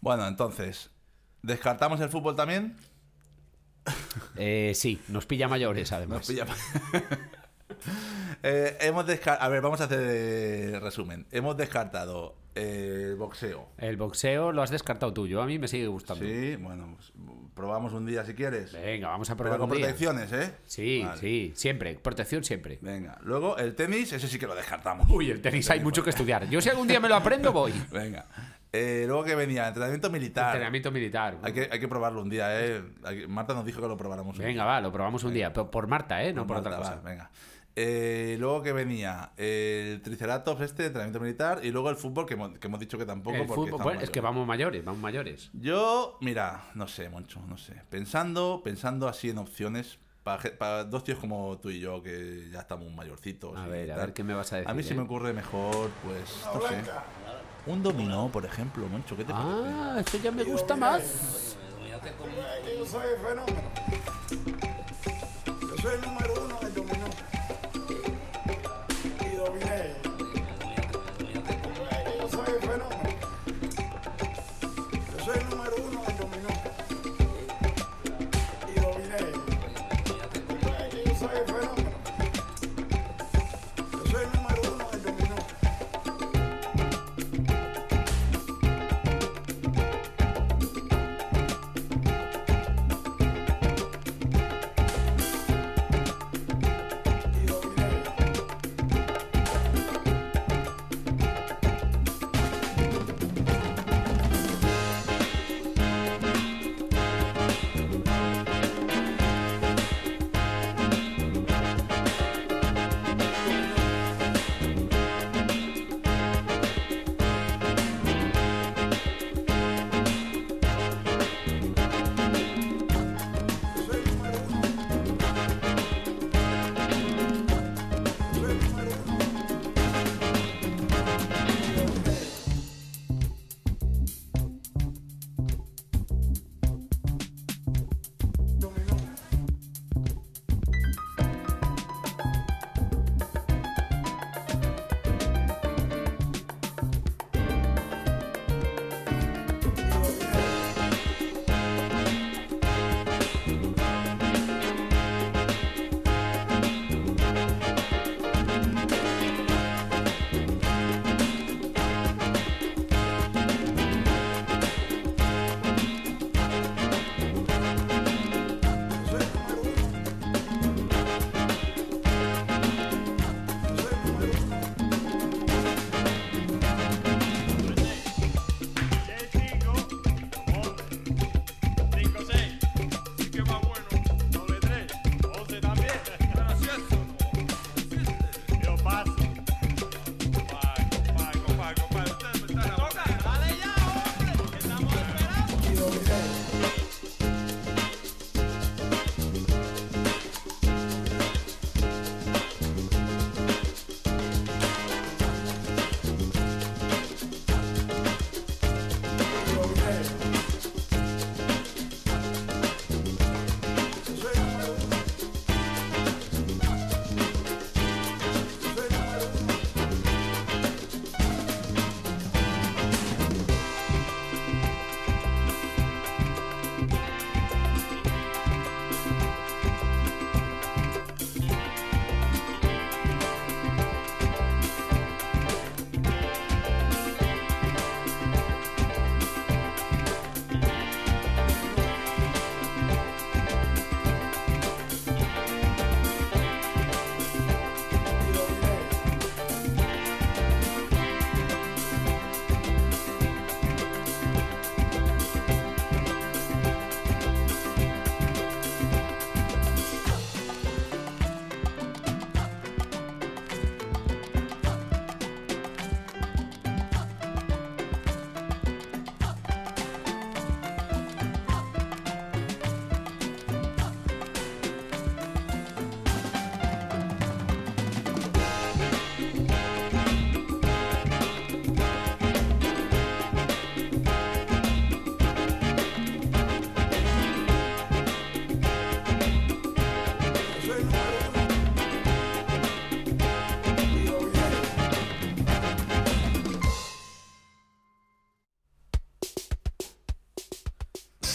Bueno, 0.00 0.26
entonces, 0.26 0.90
¿descartamos 1.42 2.00
el 2.00 2.08
fútbol 2.08 2.36
también? 2.36 2.76
Eh, 4.36 4.72
sí, 4.74 5.00
nos 5.08 5.26
pilla 5.26 5.48
mayores 5.48 5.90
además. 5.92 6.18
Nos 6.18 6.28
pilla- 6.28 6.46
Eh, 8.42 8.76
hemos 8.80 9.06
descartado. 9.06 9.46
A 9.46 9.48
ver, 9.48 9.60
vamos 9.62 9.80
a 9.80 9.84
hacer 9.84 10.00
eh, 10.02 10.80
resumen. 10.80 11.26
Hemos 11.30 11.56
descartado 11.56 12.36
eh, 12.54 13.06
el 13.10 13.16
boxeo. 13.16 13.68
El 13.78 13.96
boxeo 13.96 14.52
lo 14.52 14.62
has 14.62 14.70
descartado 14.70 15.12
tú, 15.12 15.26
yo 15.26 15.40
a 15.42 15.46
mí 15.46 15.58
me 15.58 15.68
sigue 15.68 15.86
gustando. 15.86 16.24
Sí, 16.24 16.56
bueno, 16.56 16.96
pues, 16.96 17.12
probamos 17.54 17.92
un 17.92 18.06
día 18.06 18.24
si 18.24 18.34
quieres. 18.34 18.72
Venga, 18.72 19.08
vamos 19.08 19.28
a 19.30 19.34
Pero 19.36 19.44
probar 19.50 19.60
con 19.60 19.70
un 19.70 19.76
día. 19.76 19.86
protecciones, 19.86 20.32
¿eh? 20.32 20.54
Sí, 20.66 21.02
Vale. 21.04 21.20
sí, 21.20 21.52
siempre, 21.54 21.94
protección 21.94 22.42
siempre. 22.44 22.78
Venga, 22.82 23.18
luego 23.22 23.56
el 23.58 23.74
tenis, 23.74 24.12
ese 24.12 24.26
sí 24.28 24.38
que 24.38 24.46
lo 24.46 24.54
descartamos. 24.54 25.08
Uy, 25.10 25.30
el 25.30 25.40
tenis 25.40 25.68
hay 25.70 25.80
mucho 25.80 26.02
que 26.02 26.10
estudiar. 26.10 26.48
Yo 26.48 26.60
si 26.60 26.68
algún 26.70 26.88
día 26.88 26.98
me 27.00 27.08
lo 27.08 27.16
aprendo, 27.16 27.52
voy. 27.52 27.72
Venga. 27.92 28.26
Eh, 28.72 29.04
luego 29.06 29.24
que 29.24 29.34
venía, 29.34 29.66
entrenamiento 29.66 30.10
militar. 30.10 30.46
Entrenamiento 30.46 30.92
militar. 30.92 31.38
Hay 31.42 31.52
que, 31.52 31.68
hay 31.70 31.80
que 31.80 31.88
probarlo 31.88 32.22
un 32.22 32.30
día, 32.30 32.64
¿eh? 32.64 32.82
Hay 33.02 33.26
Marta 33.26 33.52
nos 33.52 33.64
dijo 33.64 33.80
que 33.80 33.88
lo 33.88 33.96
probáramos 33.96 34.38
un 34.38 34.44
Venga, 34.44 34.62
día. 34.62 34.64
va, 34.64 34.80
lo 34.80 34.92
probamos 34.92 35.24
un 35.24 35.34
día. 35.34 35.52
Por, 35.52 35.70
por 35.70 35.86
Marta, 35.88 36.22
¿eh? 36.22 36.32
No 36.32 36.46
por 36.46 36.56
Marta, 36.56 36.70
otra 36.70 36.78
cosa. 36.78 36.94
va, 36.96 37.10
venga. 37.10 37.30
Eh, 37.76 38.36
luego 38.38 38.62
que 38.62 38.72
venía 38.72 39.32
el 39.36 40.02
triceratops 40.02 40.60
este, 40.62 40.86
entrenamiento 40.86 41.20
militar, 41.20 41.60
y 41.62 41.70
luego 41.70 41.88
el 41.90 41.96
fútbol, 41.96 42.26
que 42.26 42.34
hemos, 42.34 42.58
que 42.58 42.66
hemos 42.66 42.80
dicho 42.80 42.98
que 42.98 43.06
tampoco. 43.06 43.36
El 43.36 43.46
porque 43.46 43.70
fútbol, 43.70 43.82
bueno, 43.82 44.00
es 44.00 44.10
que 44.10 44.20
vamos 44.20 44.46
mayores, 44.46 44.84
vamos 44.84 45.00
mayores. 45.00 45.50
Yo, 45.52 46.18
mira, 46.20 46.64
no 46.74 46.86
sé, 46.88 47.08
Moncho, 47.08 47.40
no 47.48 47.56
sé. 47.56 47.74
Pensando, 47.88 48.60
pensando 48.62 49.08
así 49.08 49.30
en 49.30 49.38
opciones, 49.38 49.98
para 50.22 50.84
dos 50.84 51.04
tíos 51.04 51.18
como 51.18 51.58
tú 51.58 51.70
y 51.70 51.80
yo, 51.80 52.02
que 52.02 52.48
ya 52.52 52.60
estamos 52.60 52.92
mayorcitos. 52.92 53.56
A 53.56 53.66
ver, 53.66 53.90
a 53.92 53.96
ver 53.96 54.12
qué 54.12 54.24
me 54.24 54.34
vas 54.34 54.52
a 54.52 54.56
decir. 54.56 54.70
A 54.70 54.74
mí 54.74 54.82
se 54.82 54.92
eh? 54.92 54.96
me 54.96 55.02
ocurre 55.02 55.32
mejor, 55.32 55.90
pues, 56.04 56.44
no 56.52 56.60
sé. 56.68 56.76
Un 57.66 57.82
dominó, 57.82 58.28
por 58.32 58.44
ejemplo, 58.44 58.86
Moncho, 58.88 59.16
¿qué 59.16 59.24
te 59.24 59.32
parece? 59.32 59.50
Ah, 59.52 59.96
esto 60.00 60.18
ya 60.18 60.30
me 60.30 60.44
gusta 60.44 60.76
más. 60.76 61.56
Yo 62.78 62.86
soy 62.86 63.02
el 63.14 63.20
fenómeno. 63.20 63.70
Yo 65.46 65.82
soy 65.82 65.94
el 65.94 66.00
número 66.00 66.34
uno 66.44 66.49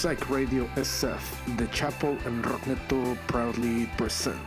Psych 0.05 0.29
Radio 0.29 0.69
SF, 0.75 1.17
The 1.57 1.65
Chapel 1.69 2.15
and 2.25 2.45
Rockneto 2.45 3.17
proudly 3.25 3.87
present 3.97 4.37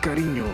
Cariño, 0.00 0.50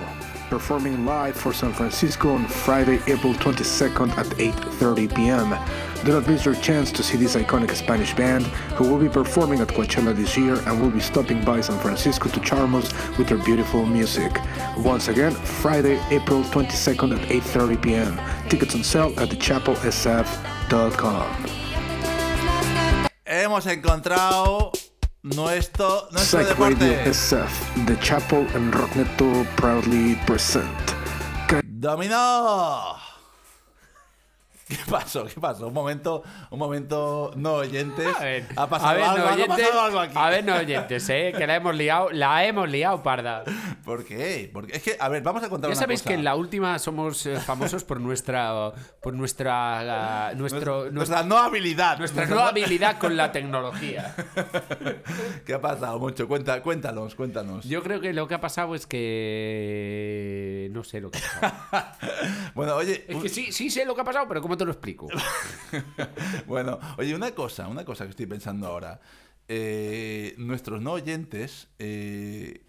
performing 0.51 1.07
live 1.07 1.37
for 1.37 1.53
San 1.53 1.73
Francisco 1.73 2.35
on 2.35 2.49
Friday, 2.49 2.99
April 3.07 3.35
22nd 3.35 4.11
at 4.18 4.27
8.30 4.27 5.14
p.m. 5.14 5.57
Do 6.05 6.14
not 6.14 6.27
miss 6.27 6.44
your 6.44 6.57
chance 6.57 6.90
to 6.90 7.05
see 7.05 7.16
this 7.16 7.37
iconic 7.37 7.77
Spanish 7.77 8.12
band 8.14 8.47
who 8.75 8.90
will 8.90 8.99
be 8.99 9.09
performing 9.09 9.61
at 9.61 9.68
Coachella 9.68 10.12
this 10.16 10.37
year 10.37 10.61
and 10.66 10.83
will 10.83 10.90
be 10.90 10.99
stopping 10.99 11.44
by 11.44 11.61
San 11.61 11.79
Francisco 11.79 12.29
to 12.29 12.40
charm 12.40 12.75
us 12.75 12.92
with 13.16 13.29
their 13.29 13.38
beautiful 13.38 13.87
music. 13.87 14.37
Once 14.79 15.07
again, 15.07 15.31
Friday, 15.31 16.01
April 16.11 16.42
22nd 16.42 17.16
at 17.16 17.23
8.30 17.29 17.81
p.m. 17.81 18.20
Tickets 18.49 18.75
on 18.75 18.83
sale 18.83 19.14
at 19.16 19.29
thechapelsf.com. 19.29 21.63
Hemos 23.55 23.67
encontrado 23.67 24.73
nuestro, 25.23 26.09
nuestro 26.11 26.40
Psych 26.43 26.59
Radio 26.59 26.77
deporte. 26.77 27.11
SF, 27.11 27.87
The 27.87 27.97
Chapel 28.01 28.49
and 28.53 28.75
Rockneto 28.75 29.47
proudly 29.55 30.19
present. 30.27 30.67
¡Dominó! 31.62 32.97
¿Qué 34.76 34.90
pasó? 34.90 35.24
¿Qué 35.26 35.40
pasó? 35.40 35.68
Un 35.68 35.74
momento, 35.74 36.22
un 36.50 36.58
momento 36.58 37.30
no 37.37 37.54
oyentes. 37.54 38.08
A 38.18 38.24
ver, 38.24 38.46
ha 38.56 38.66
pasado, 38.68 38.90
a 38.90 38.94
ver, 38.94 39.02
algo, 39.04 39.18
no 39.18 39.24
ha 39.28 39.32
oyentes, 39.34 39.56
pasado 39.66 39.80
algo 39.82 40.00
aquí. 40.00 40.14
A 40.16 40.30
ver, 40.30 40.44
no 40.44 40.54
oyentes, 40.56 41.08
eh, 41.10 41.32
que 41.37 41.46
la 41.46 41.56
hemos 41.56 41.74
liado, 41.76 42.10
la 42.10 42.44
hemos 42.44 42.68
liado, 42.68 43.02
parda. 43.02 43.44
¿Por 43.84 44.04
qué? 44.04 44.50
Porque 44.52 44.76
es 44.76 44.82
que, 44.82 44.96
a 44.98 45.08
ver, 45.08 45.22
vamos 45.22 45.42
a 45.44 45.48
contar 45.48 45.68
Ya 45.70 45.74
una 45.74 45.80
sabéis 45.80 46.00
cosa. 46.00 46.08
que 46.10 46.14
en 46.14 46.24
la 46.24 46.34
última 46.37 46.78
somos 46.78 47.24
eh, 47.26 47.37
famosos 47.38 47.84
por 47.84 48.00
nuestra, 48.00 48.72
por 49.00 49.14
nuestra, 49.14 50.32
nuestro, 50.37 50.90
nuestra, 50.90 50.90
nuestra, 50.92 51.22
no 51.24 51.38
habilidad. 51.38 51.98
nuestra 51.98 52.26
nueva 52.26 52.48
habilidad 52.48 52.98
con 52.98 53.16
la 53.16 53.30
tecnología. 53.32 54.14
¿Qué 55.44 55.54
ha 55.54 55.60
pasado, 55.60 55.98
mucho? 55.98 56.26
Cuenta, 56.26 56.62
cuéntanos, 56.62 57.14
cuéntanos. 57.14 57.64
Yo 57.64 57.82
creo 57.82 58.00
que 58.00 58.12
lo 58.12 58.26
que 58.26 58.34
ha 58.34 58.40
pasado 58.40 58.74
es 58.74 58.87
que 58.87 60.68
no 60.72 60.82
sé 60.84 61.00
lo 61.00 61.10
que 61.10 61.18
ha 61.18 61.40
pasado. 61.70 61.84
Bueno, 62.54 62.76
oye, 62.76 63.04
Es 63.08 63.16
que 63.22 63.28
sí, 63.28 63.52
sí 63.52 63.68
sé 63.70 63.84
lo 63.84 63.94
que 63.94 64.00
ha 64.00 64.04
pasado, 64.04 64.26
pero 64.28 64.40
¿cómo 64.40 64.56
te 64.56 64.63
lo 64.64 64.72
explico? 64.72 65.09
bueno, 66.46 66.79
oye, 66.98 67.14
una 67.14 67.33
cosa, 67.33 67.68
una 67.68 67.85
cosa 67.85 68.05
que 68.05 68.11
estoy 68.11 68.27
pensando 68.27 68.66
ahora. 68.66 69.00
Eh, 69.48 70.35
nuestros 70.38 70.81
no 70.81 70.92
oyentes, 70.92 71.68
eh, 71.79 72.62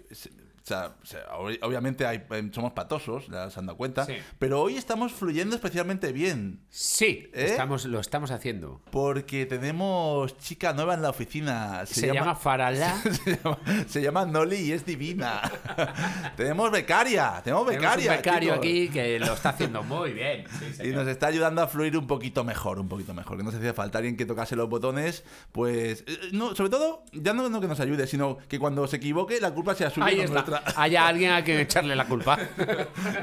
sea, 0.67 0.95
o 1.01 1.05
sea, 1.05 1.21
ob- 1.37 1.59
obviamente 1.61 2.05
hay- 2.05 2.23
eh, 2.29 2.49
somos 2.53 2.73
patosos, 2.73 3.27
ya 3.27 3.49
se 3.49 3.59
han 3.59 3.65
dado 3.67 3.77
cuenta, 3.77 4.05
Sí. 4.05 4.13
pero 4.39 4.61
hoy 4.61 4.77
estamos 4.77 5.11
fluyendo 5.13 5.55
especialmente 5.55 6.11
bien. 6.11 6.61
Sí, 6.69 7.29
¿Eh? 7.33 7.45
estamos, 7.49 7.85
lo 7.85 7.99
estamos 7.99 8.31
haciendo. 8.31 8.81
Porque 8.91 9.45
tenemos 9.45 10.37
chica 10.39 10.73
nueva 10.73 10.93
en 10.95 11.01
la 11.01 11.09
oficina. 11.09 11.85
Se, 11.85 12.11
llama, 12.13 12.35
Farala. 12.35 12.95
se 13.23 13.37
llama, 13.43 13.57
se 13.87 14.01
llama 14.01 14.25
Noli 14.25 14.55
y 14.57 14.71
es 14.71 14.85
divina. 14.85 15.41
tenemos 16.35 16.71
becaria, 16.71 17.41
tenemos 17.43 17.65
Tenemos 17.67 17.67
becaria. 17.67 18.11
un 18.11 18.17
becario 18.17 18.49
chicos. 18.53 18.57
aquí 18.57 18.89
que 18.89 19.19
lo 19.19 19.33
está 19.33 19.49
haciendo 19.49 19.83
muy 19.83 20.13
bien. 20.13 20.45
Sí, 20.77 20.83
Y 20.87 20.91
nos 20.91 21.07
está 21.07 21.27
ayudando 21.27 21.61
a 21.61 21.67
fluir 21.67 21.97
un 21.97 22.07
poquito 22.07 22.43
mejor, 22.43 22.79
un 22.79 22.87
poquito 22.89 23.13
mejor. 23.13 23.37
Que 23.37 23.43
nos 23.43 23.55
hacía 23.55 23.73
falta 23.73 23.97
alguien 23.99 24.17
que 24.17 24.25
tocase 24.25 24.55
los 24.55 24.69
botones, 24.69 25.23
pues... 25.51 26.03
eh, 26.07 26.17
No, 26.31 26.55
sobre 26.55 26.69
todo, 26.69 27.03
ya 27.13 27.33
no, 27.33 27.47
no 27.49 27.61
que 27.61 27.67
nos 27.67 27.79
ayude, 27.79 28.07
sino 28.07 28.37
que 28.47 28.59
cuando 28.59 28.87
se 28.87 28.97
equivoque 28.97 29.39
la 29.39 29.51
culpa 29.53 29.75
sea 29.75 29.89
suya 29.89 30.05
Ahí 30.07 30.17
no 30.17 30.23
está. 30.23 30.54
Nuestra. 30.61 30.73
Haya 30.83 31.07
alguien 31.07 31.31
a 31.33 31.43
quien 31.43 31.59
echarle 31.59 31.95
la 31.95 32.05
culpa. 32.05 32.37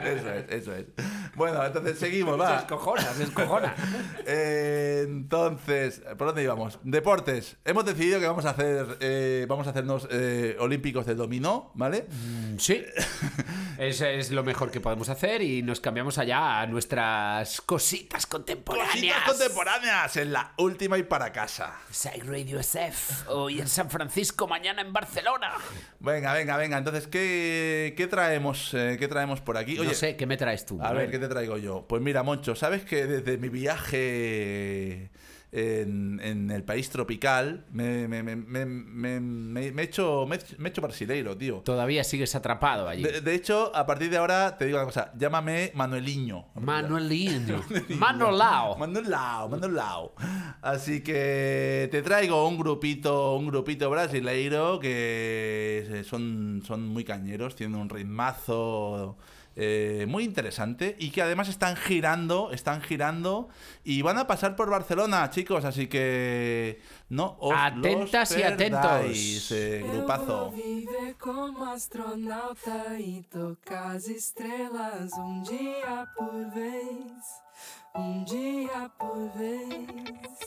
Eso 0.04 0.32
es, 0.32 0.50
eso 0.50 0.74
es. 0.74 0.86
Bueno, 1.34 1.64
entonces 1.64 1.98
seguimos, 1.98 2.34
Se 2.34 2.40
va. 2.40 2.58
escojona, 2.58 3.02
se 3.14 3.22
escojona. 3.24 3.74
Eh, 4.26 5.04
entonces, 5.06 6.02
¿por 6.18 6.28
dónde 6.28 6.42
íbamos? 6.42 6.78
Deportes. 6.82 7.56
Hemos 7.64 7.84
decidido 7.84 8.20
que 8.20 8.26
vamos 8.26 8.44
a 8.44 8.50
hacer, 8.50 8.98
eh, 9.00 9.46
vamos 9.48 9.66
a 9.66 9.70
hacernos 9.70 10.06
eh, 10.10 10.56
olímpicos 10.58 11.06
de 11.06 11.14
dominó, 11.14 11.70
¿vale? 11.74 12.06
Sí. 12.58 12.84
Es, 13.78 14.00
es 14.00 14.30
lo 14.30 14.42
mejor 14.42 14.70
que 14.70 14.80
podemos 14.80 15.08
hacer 15.08 15.42
y 15.42 15.62
nos 15.62 15.80
cambiamos 15.80 16.18
allá 16.18 16.60
a 16.60 16.66
nuestras 16.66 17.60
cositas 17.62 18.26
contemporáneas. 18.26 18.92
Cositas 18.94 19.22
contemporáneas 19.26 20.16
en 20.16 20.32
la 20.32 20.52
última 20.58 20.98
y 20.98 21.02
para 21.02 21.32
casa. 21.32 21.74
Psych 21.90 22.24
Radio 22.24 22.58
SF, 22.60 23.28
hoy 23.28 23.60
en 23.60 23.68
San 23.68 23.90
Francisco, 23.90 24.46
mañana 24.46 24.82
en 24.82 24.92
Barcelona. 24.92 25.54
Venga, 26.00 26.32
venga, 26.34 26.56
venga. 26.56 26.78
Entonces, 26.78 27.06
¿qué, 27.06 27.21
qué 27.96 28.06
traemos? 28.08 28.74
eh, 28.74 28.96
¿Qué 28.98 29.08
traemos 29.08 29.40
por 29.40 29.56
aquí? 29.56 29.76
no 29.76 29.92
sé, 29.94 30.16
¿qué 30.16 30.26
me 30.26 30.36
traes 30.36 30.64
tú? 30.66 30.78
A 30.82 30.92
ver, 30.92 31.10
¿qué 31.10 31.18
te 31.18 31.28
traigo 31.28 31.58
yo? 31.58 31.84
Pues 31.88 32.02
mira, 32.02 32.22
Moncho, 32.22 32.54
¿sabes 32.54 32.84
que 32.84 33.06
desde 33.06 33.38
mi 33.38 33.48
viaje 33.48 35.10
en, 35.54 36.18
en 36.24 36.50
el 36.50 36.64
país 36.64 36.88
tropical 36.88 37.66
me, 37.70 38.08
me, 38.08 38.22
me, 38.22 38.36
me, 38.36 39.60
he 39.60 39.82
hecho, 39.84 40.24
me, 40.26 40.36
he- 40.36 40.68
hecho 40.68 40.80
brasileiro, 40.80 41.36
tío? 41.36 41.58
Todavía 41.58 42.04
sigues 42.04 42.34
atrapado 42.34 42.88
allí. 42.88 43.02
De, 43.02 43.20
de 43.20 43.34
hecho, 43.34 43.70
a 43.76 43.84
partir 43.86 44.08
de 44.10 44.16
ahora 44.16 44.56
te 44.56 44.64
digo 44.64 44.78
una 44.78 44.86
cosa, 44.86 45.12
llámame 45.18 45.70
Manueliño. 45.74 46.46
Manuelino. 46.54 47.62
Manolao. 47.90 48.78
Manolao, 48.78 49.48
Manolao. 49.50 50.14
Así 50.62 51.02
que 51.02 51.88
te 51.90 52.00
traigo 52.02 52.48
un 52.48 52.56
grupito, 52.56 53.34
un 53.36 53.48
grupito 53.48 53.90
brasileiro 53.90 54.80
que 54.80 56.02
son, 56.08 56.62
son 56.66 56.86
muy 56.88 57.04
cañeros, 57.04 57.54
tienen 57.56 57.78
un 57.78 57.90
ritmazo 57.90 59.18
eh, 59.56 60.06
muy 60.08 60.24
interesante 60.24 60.96
y 60.98 61.10
que 61.10 61.22
además 61.22 61.48
están 61.48 61.76
girando, 61.76 62.50
están 62.52 62.80
girando 62.82 63.48
y 63.84 64.02
van 64.02 64.18
a 64.18 64.26
pasar 64.26 64.56
por 64.56 64.70
Barcelona, 64.70 65.28
chicos, 65.30 65.64
así 65.64 65.86
que 65.88 66.80
no 67.08 67.36
os 67.40 67.54
Atentas 67.56 68.30
los 68.30 68.38
y 68.38 68.42
atentos. 68.42 68.80
perdáis, 68.80 69.52
eh, 69.52 69.80
Eu 69.80 69.92
grupazo. 69.92 70.26
vou 70.26 70.50
viver 70.52 71.14
como 71.18 71.64
astronauta 71.64 72.98
e 72.98 73.22
tocar 73.30 73.96
as 73.96 74.08
estrelas 74.08 75.12
um 75.18 75.42
dia 75.42 76.06
por 76.16 76.50
vez, 76.54 77.22
um 77.94 78.24
dia 78.24 78.90
por 78.98 79.28
vez. 79.36 80.38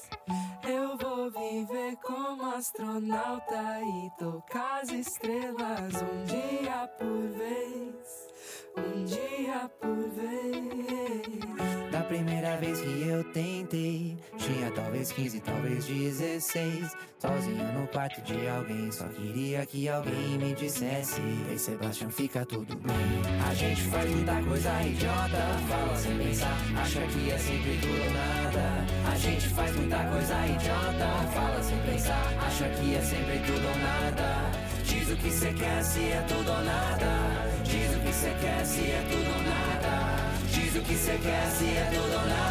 Eu 0.68 0.98
vou 0.98 1.30
viver 1.30 1.96
como 1.98 2.44
astronauta 2.56 3.80
e 3.82 4.10
tocar 4.18 4.82
as 4.82 4.90
estrelas 4.90 5.94
um 6.02 6.26
dia 6.26 6.88
por 6.98 7.22
vez, 7.38 8.34
um 8.78 9.06
dia 9.06 9.70
por 9.80 10.10
vez. 10.10 11.92
Da 11.92 12.02
primeira 12.02 12.58
vez 12.58 12.82
que 12.82 13.08
eu 13.08 13.24
tentei, 13.32 14.18
tinha 14.38 14.70
talvez 14.72 15.12
15, 15.12 15.40
talvez 15.40 15.86
16. 15.86 16.92
Sozinho 17.18 17.74
no 17.74 17.88
quarto 17.88 18.22
de 18.22 18.48
alguém, 18.48 18.92
só 18.92 19.06
queria 19.06 19.66
que 19.66 19.88
alguém 19.88 20.38
me 20.38 20.54
dissesse: 20.54 21.22
Ei, 21.50 21.58
Sebastião, 21.58 22.10
fica 22.10 22.46
tudo 22.46 22.76
bem. 22.76 22.96
A 23.50 23.54
gente 23.54 23.82
faz 23.84 24.12
muita 24.12 24.44
coisa 24.44 24.84
idiota, 24.84 25.38
fala 25.70 25.96
sem 25.96 26.18
pensar, 26.18 26.58
acha 26.78 27.02
que 27.08 27.32
é 27.32 27.38
sempre 27.38 27.78
tudo 27.82 28.14
nada. 28.14 29.12
A 29.12 29.18
gente 29.18 29.50
faz 29.50 29.76
muita 29.76 29.98
coisa 30.06 30.48
idiota, 30.48 31.28
fala 31.34 31.64
sem 31.64 31.80
pensar, 31.80 32.34
acha 32.46 32.70
que 32.70 32.96
é 32.96 33.02
sempre 33.02 33.40
tudo 33.40 33.80
nada. 33.80 34.75
Diz 34.88 35.10
o 35.12 35.16
que 35.16 35.32
cê 35.32 35.52
quer, 35.54 35.84
se 35.84 36.00
é 36.00 36.24
tudo 36.28 36.52
ou 36.52 36.64
nada. 36.64 37.12
Diz 37.64 37.96
o 37.96 38.00
que 38.00 38.14
cê 38.14 38.32
quer, 38.40 38.66
se 38.66 38.82
é 38.82 39.04
tudo 39.10 39.32
ou 39.36 39.42
nada. 39.44 40.16
Diz 40.54 40.76
o 40.76 40.82
que 40.82 40.96
cê 40.96 41.18
quer, 41.22 41.48
se 41.50 41.66
é 41.66 41.90
tudo 41.92 42.14
ou 42.14 42.28
nada. 42.28 42.45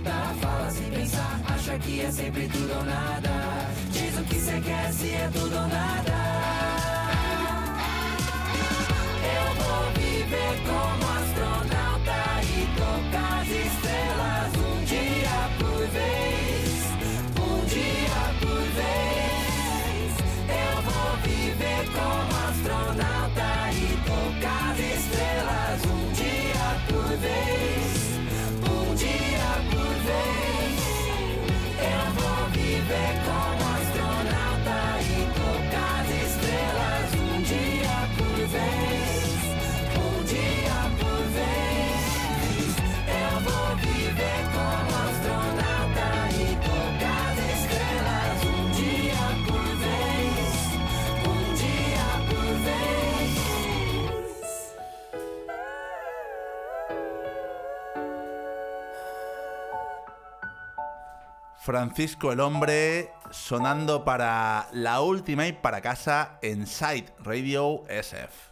Idiota, 0.00 0.34
fala 0.40 0.70
sem 0.70 0.90
pensar, 0.90 1.40
acha 1.48 1.78
que 1.78 2.00
é 2.00 2.10
sempre 2.10 2.48
tudo 2.48 2.72
ou 2.72 2.84
nada. 2.84 3.30
Diz 3.92 4.18
o 4.18 4.24
que 4.24 4.34
cê 4.36 4.60
quer, 4.60 4.92
se 4.92 5.10
é 5.10 5.30
tudo 5.32 5.56
ou 5.56 5.68
nada. 5.68 6.20
Eu 9.36 9.54
vou 9.62 9.92
viver 9.92 10.62
como 10.66 11.09
Francisco 61.70 62.32
el 62.32 62.40
Hombre 62.40 63.10
sonando 63.30 64.04
para 64.04 64.66
la 64.72 65.02
última 65.02 65.46
y 65.46 65.52
para 65.52 65.80
casa 65.80 66.40
en 66.42 66.66
Side 66.66 67.14
Radio 67.20 67.84
SF. 67.88 68.50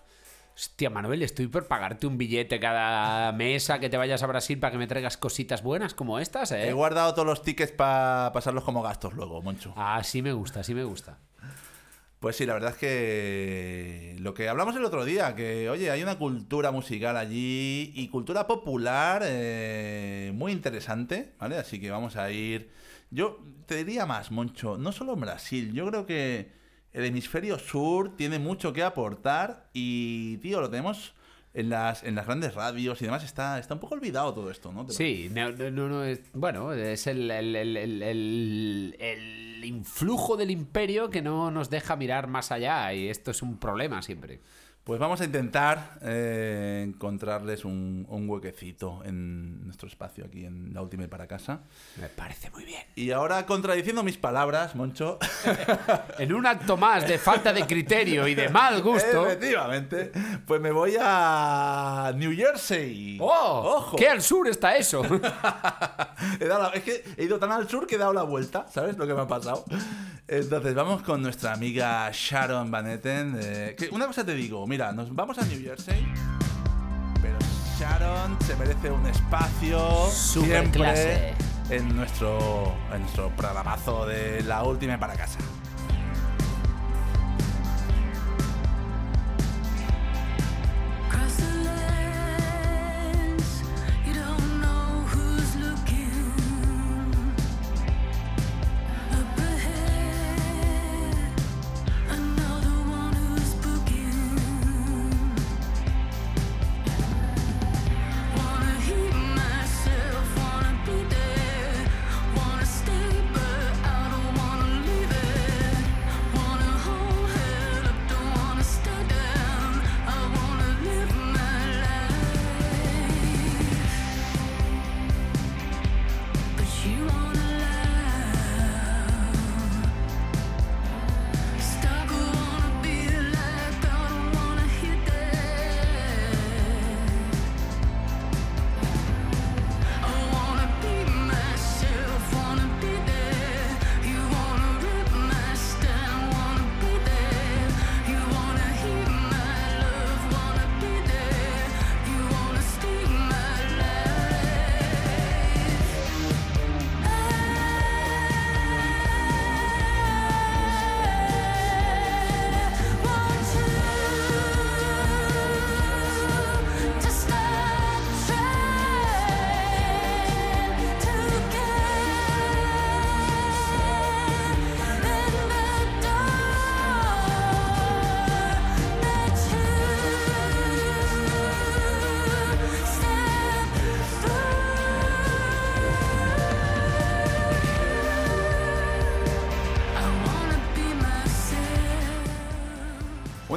Hostia, 0.55 0.89
Manuel, 0.89 1.25
estoy 1.25 1.49
por 1.49 1.66
pagarte 1.66 2.07
un 2.07 2.16
billete 2.16 2.61
cada 2.61 3.33
mes 3.33 3.71
a 3.71 3.81
que 3.81 3.89
te 3.89 3.97
vayas 3.97 4.23
a 4.23 4.29
Brasil 4.29 4.61
para 4.61 4.71
que 4.71 4.79
me 4.79 4.87
traigas 4.87 5.16
cositas 5.16 5.64
buenas 5.64 5.95
como 5.95 6.21
estas, 6.21 6.53
¿eh? 6.53 6.69
He 6.69 6.73
guardado 6.73 7.12
todos 7.12 7.27
los 7.27 7.43
tickets 7.43 7.73
para 7.73 8.31
pasarlos 8.33 8.62
como 8.62 8.83
gastos 8.83 9.14
luego, 9.14 9.43
Moncho. 9.43 9.75
Ah, 9.77 10.01
sí 10.05 10.23
me 10.23 10.33
gusta, 10.33 10.62
sí 10.62 10.73
me 10.73 10.85
gusta. 10.85 11.19
Pues 12.21 12.37
sí, 12.37 12.47
la 12.47 12.55
verdad 12.55 12.71
es 12.71 12.77
que 12.77 14.14
lo 14.21 14.33
que 14.33 14.49
hablamos 14.49 14.77
el 14.77 14.85
otro 14.85 15.05
día, 15.05 15.35
que 15.35 15.69
oye, 15.69 15.91
hay 15.91 16.05
una 16.05 16.19
cultura 16.19 16.71
musical 16.71 17.16
allí 17.16 17.91
y 17.97 18.07
cultura 18.11 18.47
popular 18.47 19.23
eh, 19.25 20.31
muy 20.37 20.53
interesante, 20.53 21.35
¿vale? 21.41 21.57
Así 21.57 21.81
que 21.81 21.91
vamos 21.91 22.14
a 22.14 22.31
ir 22.31 22.79
yo 23.11 23.39
te 23.67 23.77
diría 23.77 24.07
más, 24.07 24.31
Moncho, 24.31 24.79
no 24.79 24.93
solo 24.93 25.15
en 25.15 25.21
Brasil, 25.21 25.73
yo 25.73 25.87
creo 25.89 26.07
que 26.07 26.53
el 26.93 27.05
hemisferio 27.05 27.59
sur 27.59 28.17
tiene 28.17 28.39
mucho 28.39 28.73
que 28.73 28.83
aportar 28.83 29.69
y, 29.73 30.39
tío, 30.39 30.61
lo 30.61 30.71
tenemos 30.71 31.15
en 31.55 31.71
las, 31.71 32.05
en 32.05 32.15
las 32.15 32.27
grandes 32.27 32.55
radios 32.55 33.01
y 33.03 33.07
demás, 33.07 33.25
está, 33.25 33.59
está 33.59 33.75
un 33.75 33.81
poco 33.81 33.95
olvidado 33.95 34.33
todo 34.35 34.51
esto, 34.51 34.73
¿no? 34.73 34.89
Sí, 34.89 35.31
no, 35.33 35.51
no, 35.51 36.05
es, 36.05 36.21
bueno, 36.33 36.73
es 36.73 37.07
el, 37.07 37.31
el, 37.31 37.57
el, 37.57 38.95
el, 38.99 39.65
influjo 39.65 40.37
del 40.37 40.51
imperio 40.51 41.11
que 41.11 41.21
no 41.21 41.51
nos 41.51 41.69
deja 41.69 41.97
mirar 41.97 42.29
más 42.29 42.53
allá 42.53 42.95
y 42.95 43.09
esto 43.09 43.33
es 43.33 43.43
un 43.43 43.59
problema 43.59 44.03
siempre. 44.03 44.41
Pues 44.89 44.99
vamos 44.99 45.20
a 45.20 45.26
intentar 45.26 45.99
eh, 46.01 46.82
encontrarles 46.89 47.66
un, 47.66 48.07
huequecito 48.09 49.03
en 49.05 49.66
nuestro 49.66 49.86
espacio 49.86 50.24
aquí 50.24 50.47
en 50.47 50.72
la 50.72 50.80
última 50.80 51.05
y 51.05 51.09
para 51.09 51.26
casa. 51.26 51.61
Me 52.01 52.09
parece 52.09 52.51
muy 52.53 52.64
bien. 52.64 52.80
Y 52.97 53.11
ahora, 53.11 53.45
contradiciendo 53.45 54.03
mis 54.03 54.16
palabras, 54.16 54.74
Moncho. 54.74 55.18
en 56.18 56.32
un 56.32 56.47
acto 56.47 56.78
más 56.78 57.07
de 57.07 57.18
falta 57.18 57.53
de 57.53 57.66
criterio 57.66 58.26
y 58.26 58.34
de 58.34 58.49
mal 58.49 58.80
gusto. 58.80 59.26
Efectivamente. 59.26 60.11
Pues 60.47 60.59
me 60.59 60.70
voy 60.70 60.97
a 60.99 62.11
New 62.16 62.34
Jersey. 62.34 63.18
¡Oh! 63.20 63.74
¡Ojo! 63.76 63.97
¡Qué 63.99 64.09
al 64.09 64.22
sur 64.22 64.49
está 64.49 64.74
eso! 64.74 65.03
es 66.72 66.82
que 66.82 67.05
he 67.18 67.24
ido 67.24 67.39
tan 67.39 67.53
al 67.53 67.68
sur 67.68 67.86
que 67.86 67.97
he 67.97 67.99
dado 67.99 68.14
la 68.14 68.22
vuelta, 68.22 68.66
¿sabes 68.70 68.97
lo 68.97 69.07
que 69.07 69.12
me 69.12 69.20
ha 69.20 69.28
pasado? 69.28 69.66
Entonces, 70.26 70.74
vamos 70.74 71.03
con 71.03 71.20
nuestra 71.20 71.53
amiga 71.53 72.11
Sharon 72.11 72.70
Van 72.70 72.86
Etten. 72.89 73.34
que 73.76 73.89
una 73.93 74.07
cosa 74.07 74.24
te 74.24 74.34
digo, 74.34 74.66
mira, 74.66 74.78
nos 74.79 75.12
vamos 75.12 75.37
a 75.39 75.45
New 75.45 75.61
Jersey, 75.61 76.07
pero 77.20 77.37
Sharon 77.81 78.39
se 78.47 78.55
merece 78.55 78.93
un 78.93 79.05
espacio 79.09 80.07
siempre 80.09 81.35
en 81.68 81.97
nuestro, 81.97 82.76
en 82.95 83.01
nuestro 83.01 83.29
programazo 83.31 84.07
de 84.07 84.41
la 84.45 84.62
última 84.62 84.97
para 84.97 85.14
casa. 85.14 85.41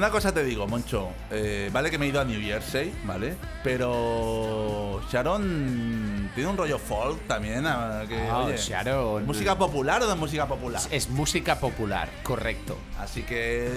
Una 0.02 0.10
cosa 0.10 0.34
te 0.34 0.44
digo, 0.44 0.66
Moncho. 0.66 1.12
Eh, 1.30 1.70
vale 1.72 1.92
que 1.92 2.00
me 2.00 2.08
he 2.08 2.10
ido 2.10 2.20
a 2.20 2.26
New 2.26 2.42
Jersey, 2.42 2.92
¿vale? 3.04 3.36
Pero 3.64 5.00
Sharon 5.12 6.32
tiene 6.34 6.50
un 6.50 6.58
rollo 6.58 6.80
folk 6.80 7.28
también. 7.28 7.68
Ah, 7.68 8.02
ah, 8.32 8.50
Sharon. 8.56 9.28
¿Música 9.28 9.56
popular 9.56 10.02
o 10.02 10.08
de 10.08 10.16
música 10.16 10.48
popular? 10.48 10.82
Es 10.90 11.08
música 11.08 11.60
popular, 11.60 12.10
correcto. 12.24 12.80
Así 12.98 13.22
que, 13.22 13.70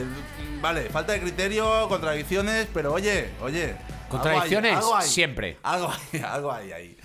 vale, 0.63 0.89
falta 0.89 1.13
de 1.13 1.21
criterio, 1.21 1.91
contradicciones, 1.91 2.69
pero 2.73 2.95
oye, 2.95 3.29
oye. 3.43 3.77
Contradicciones, 4.09 4.79
siempre. 5.03 5.59
Algo 5.63 5.93
hay, 5.93 6.21
algo 6.23 6.51
hay 6.51 6.73
ahí. 6.73 6.97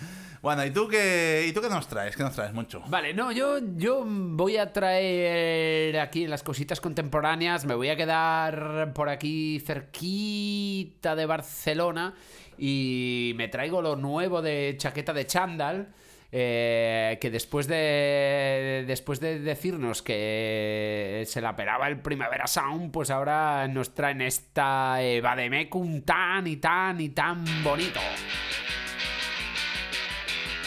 Bueno, 0.41 0.65
¿y 0.65 0.71
tú 0.71 0.87
qué, 0.87 1.45
¿y 1.47 1.51
tú 1.51 1.61
qué 1.61 1.69
nos 1.69 1.87
traes? 1.87 2.15
¿Qué 2.15 2.23
nos 2.23 2.33
traes 2.33 2.53
mucho? 2.53 2.81
Vale, 2.87 3.13
no, 3.13 3.31
yo, 3.31 3.59
yo 3.75 4.05
voy 4.05 4.55
a 4.55 4.71
traer 4.71 5.99
aquí 5.99 6.27
las 6.27 6.43
cositas 6.43 6.79
contemporáneas, 6.79 7.65
me 7.65 7.75
voy 7.75 7.89
a 7.89 7.97
quedar 7.97 8.93
por 8.93 9.09
aquí 9.09 9.61
cerquita 9.65 11.15
de 11.15 11.25
Barcelona 11.25 12.13
y 12.57 13.33
me 13.35 13.49
traigo 13.49 13.81
lo 13.81 13.97
nuevo 13.97 14.41
de 14.41 14.75
chaqueta 14.77 15.13
de 15.13 15.25
chándal. 15.25 15.93
Eh, 16.31 17.17
que 17.19 17.31
después 17.31 17.65
de 17.65 18.83
después 18.85 19.19
de 19.19 19.39
decirnos 19.39 20.03
que 20.03 21.23
se 21.25 21.41
la 21.41 21.55
pelaba 21.55 21.87
el 21.87 22.01
Primavera 22.01 22.45
Sound, 22.45 22.91
pues 22.91 23.09
ahora 23.09 23.67
nos 23.67 23.95
traen 23.95 24.21
esta 24.21 25.01
Eva 25.01 25.35
de 25.35 25.49
Mecum 25.49 26.01
tan 26.01 26.45
y 26.45 26.57
tan 26.57 27.01
y 27.01 27.09
tan 27.09 27.43
bonito. 27.63 27.99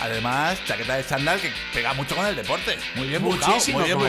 Además, 0.03 0.59
chaqueta 0.65 0.97
de 0.97 1.07
chándal 1.07 1.41
que 1.41 1.53
pega 1.73 1.93
mucho 1.95 2.17
con 2.17 2.27
el 2.27 2.35
deporte. 2.35 2.77
Muy 2.97 3.07
bien 3.07 3.23
Muchísimo 3.23 3.79
muy 3.79 3.87
bien 3.87 3.99
con 3.99 4.09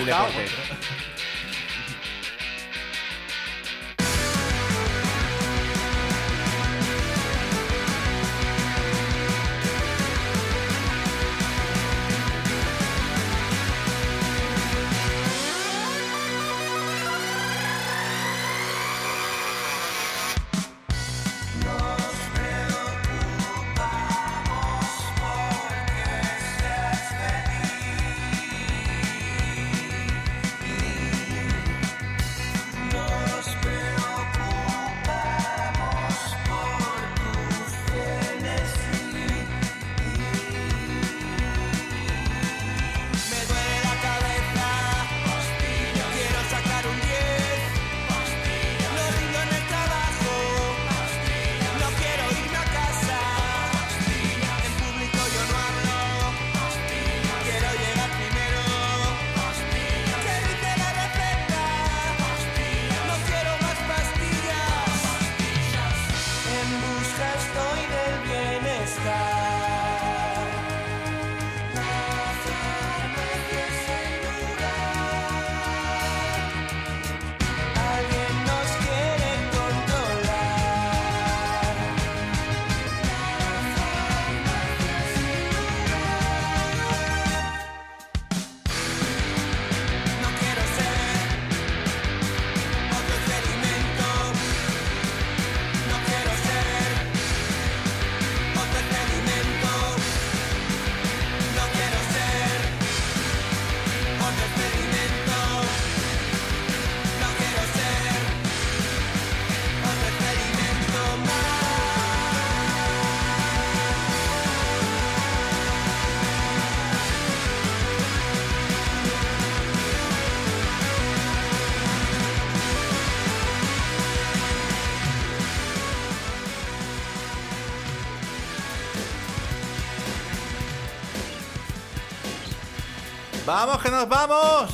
¡Vamos, 133.55 133.83
que 133.83 133.91
nos 133.91 134.09
vamos! 134.09 134.71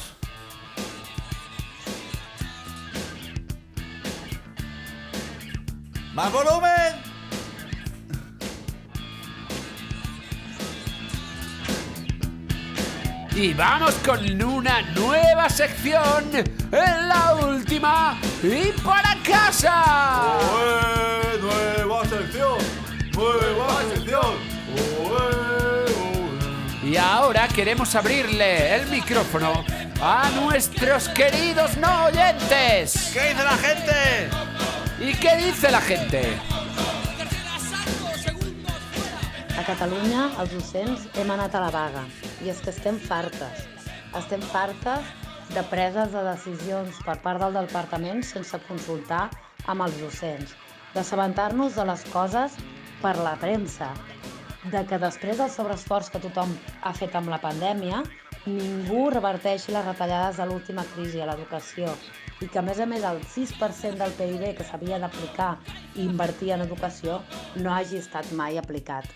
¡Más 6.14 6.32
volumen! 6.32 7.04
Y 13.36 13.54
vamos 13.54 13.96
con 13.96 14.42
una 14.42 14.82
nueva 14.94 15.50
sección, 15.50 16.30
en 16.32 17.10
la 17.10 17.36
última 17.36 18.18
y 18.42 18.72
para 18.82 19.18
casa. 19.26 20.38
¡Ué, 20.56 20.99
ahora 27.40 27.54
queremos 27.54 27.96
abrirle 27.96 28.76
el 28.76 28.88
micrófono 28.88 29.64
a 30.02 30.30
nuestros 30.42 31.08
queridos 31.10 31.78
no 31.78 32.06
oyentes. 32.06 33.12
¿Qué 33.14 33.30
dice 33.30 33.44
la 33.44 33.58
gente? 33.58 34.30
¿Y 35.00 35.14
qué 35.14 35.38
dice 35.38 35.72
la 35.72 35.80
gente? 35.80 36.38
A 39.58 39.64
Catalunya, 39.64 40.26
els 40.42 40.52
docents 40.52 41.08
hem 41.16 41.32
anat 41.32 41.56
a 41.56 41.64
la 41.64 41.72
vaga 41.72 42.04
i 42.44 42.52
és 42.52 42.60
que 42.60 42.74
estem 42.74 43.00
fartes. 43.00 43.64
Estem 44.20 44.44
fartes 44.52 45.08
de 45.54 45.64
preses 45.72 46.12
de 46.12 46.24
decisions 46.28 47.00
per 47.06 47.22
part 47.24 47.40
del 47.40 47.56
departament 47.62 48.24
sense 48.24 48.60
consultar 48.68 49.30
amb 49.68 49.88
els 49.88 49.96
docents, 50.04 50.56
d'assabentar-nos 50.96 51.80
de 51.80 51.88
les 51.88 52.04
coses 52.12 52.60
per 53.00 53.16
la 53.20 53.38
premsa, 53.40 53.94
de 54.66 54.82
que 54.86 55.00
després 55.00 55.38
del 55.40 55.52
sobreesforç 55.52 56.10
que 56.12 56.20
tothom 56.20 56.52
ha 56.84 56.92
fet 56.96 57.16
amb 57.16 57.32
la 57.32 57.40
pandèmia, 57.40 58.02
ningú 58.46 59.10
reverteixi 59.14 59.72
les 59.72 59.86
retallades 59.86 60.40
de 60.40 60.48
l'última 60.48 60.84
crisi 60.94 61.22
a 61.22 61.28
l'educació 61.30 61.94
i 62.40 62.48
que, 62.48 62.60
a 62.60 62.64
més 62.64 62.80
a 62.80 62.88
més, 62.88 63.04
el 63.04 63.20
6% 63.24 64.00
del 64.00 64.16
PIB 64.16 64.54
que 64.58 64.68
s'havia 64.68 65.00
d'aplicar 65.00 65.52
i 65.96 66.06
invertir 66.06 66.54
en 66.56 66.64
educació 66.64 67.20
no 67.60 67.74
hagi 67.76 68.00
estat 68.00 68.32
mai 68.32 68.58
aplicat. 68.60 69.08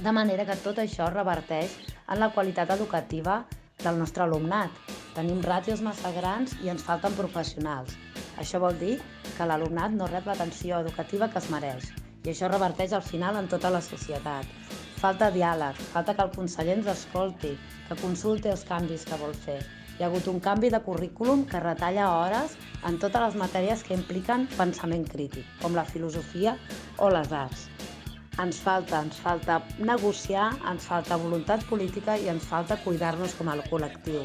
De 0.00 0.12
manera 0.12 0.46
que 0.48 0.58
tot 0.64 0.78
això 0.82 1.10
reverteix 1.12 1.76
en 2.08 2.18
la 2.22 2.30
qualitat 2.34 2.74
educativa 2.74 3.44
del 3.84 3.98
nostre 3.98 4.26
alumnat. 4.26 4.70
Tenim 5.14 5.40
ràtios 5.46 5.82
massa 5.82 6.12
grans 6.14 6.54
i 6.64 6.70
ens 6.74 6.84
falten 6.86 7.16
professionals. 7.18 7.96
Això 8.38 8.60
vol 8.62 8.78
dir 8.78 8.98
que 9.36 9.46
l'alumnat 9.46 9.94
no 9.94 10.10
rep 10.10 10.26
l'atenció 10.26 10.82
educativa 10.84 11.30
que 11.30 11.42
es 11.42 11.50
mereix 11.54 11.90
i 12.24 12.30
això 12.32 12.48
reverteix 12.50 12.92
al 12.92 13.04
final 13.06 13.38
en 13.40 13.48
tota 13.48 13.70
la 13.72 13.80
societat. 13.84 14.46
Falta 15.00 15.30
diàleg, 15.32 15.78
falta 15.94 16.14
que 16.14 16.24
el 16.26 16.32
conseller 16.34 16.76
ens 16.76 16.88
escolti, 16.92 17.54
que 17.88 17.98
consulti 18.02 18.50
els 18.52 18.64
canvis 18.68 19.06
que 19.08 19.18
vol 19.20 19.32
fer. 19.46 19.60
Hi 19.96 20.04
ha 20.04 20.08
hagut 20.08 20.28
un 20.32 20.40
canvi 20.40 20.70
de 20.72 20.80
currículum 20.84 21.46
que 21.48 21.60
retalla 21.60 22.10
hores 22.16 22.56
en 22.88 22.98
totes 23.00 23.24
les 23.26 23.38
matèries 23.42 23.82
que 23.84 23.96
impliquen 23.96 24.46
pensament 24.56 25.04
crític, 25.08 25.44
com 25.60 25.76
la 25.76 25.84
filosofia 25.84 26.56
o 26.98 27.10
les 27.12 27.32
arts. 27.36 27.66
Ens 28.40 28.60
falta, 28.64 29.02
ens 29.04 29.20
falta 29.20 29.60
negociar, 29.78 30.50
ens 30.70 30.88
falta 30.88 31.20
voluntat 31.20 31.64
política 31.68 32.16
i 32.16 32.30
ens 32.32 32.48
falta 32.48 32.80
cuidar-nos 32.84 33.36
com 33.36 33.52
a 33.52 33.60
col·lectiu. 33.68 34.24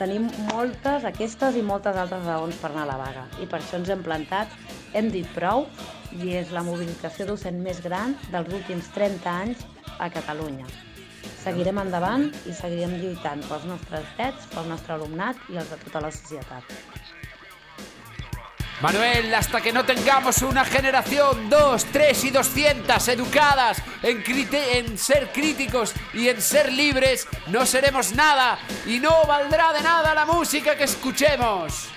Tenim 0.00 0.30
moltes, 0.48 1.04
aquestes 1.04 1.58
i 1.60 1.62
moltes 1.70 1.98
altres 2.00 2.22
raons 2.24 2.56
per 2.62 2.70
anar 2.70 2.86
a 2.86 2.88
la 2.88 3.00
vaga 3.02 3.24
i 3.44 3.48
per 3.50 3.58
això 3.58 3.76
ens 3.76 3.90
hem 3.92 4.00
plantat, 4.06 4.54
hem 4.96 5.10
dit 5.12 5.28
prou 5.34 5.66
i 6.24 6.32
és 6.40 6.54
la 6.56 6.62
mobilització 6.64 7.26
docent 7.28 7.60
més 7.66 7.82
gran 7.84 8.16
dels 8.32 8.48
últims 8.56 8.88
30 8.96 9.28
anys 9.34 9.66
a 10.00 10.08
Catalunya. 10.14 10.64
Seguirem 11.42 11.82
endavant 11.84 12.30
i 12.48 12.56
seguirem 12.56 12.96
lluitant 13.02 13.44
pels 13.50 13.68
nostres 13.68 14.08
drets, 14.16 14.48
pel 14.54 14.72
nostre 14.72 14.96
alumnat 14.96 15.48
i 15.52 15.60
els 15.60 15.68
de 15.68 15.82
tota 15.84 16.06
la 16.08 16.14
societat. 16.16 16.72
Manuel, 18.80 19.34
hasta 19.34 19.60
que 19.60 19.72
no 19.72 19.84
tengamos 19.84 20.40
una 20.40 20.64
generación, 20.64 21.50
dos, 21.50 21.84
tres 21.92 22.24
y 22.24 22.30
doscientas 22.30 23.08
educadas 23.08 23.82
en, 24.02 24.96
ser 24.96 25.30
críticos 25.32 25.92
y 26.14 26.28
en 26.28 26.40
ser 26.40 26.72
libres, 26.72 27.28
no 27.48 27.66
seremos 27.66 28.12
nada 28.12 28.58
y 28.86 28.98
no 28.98 29.26
valdrá 29.26 29.74
de 29.74 29.82
nada 29.82 30.14
la 30.14 30.24
música 30.24 30.76
que 30.76 30.84
escuchemos. 30.84 31.90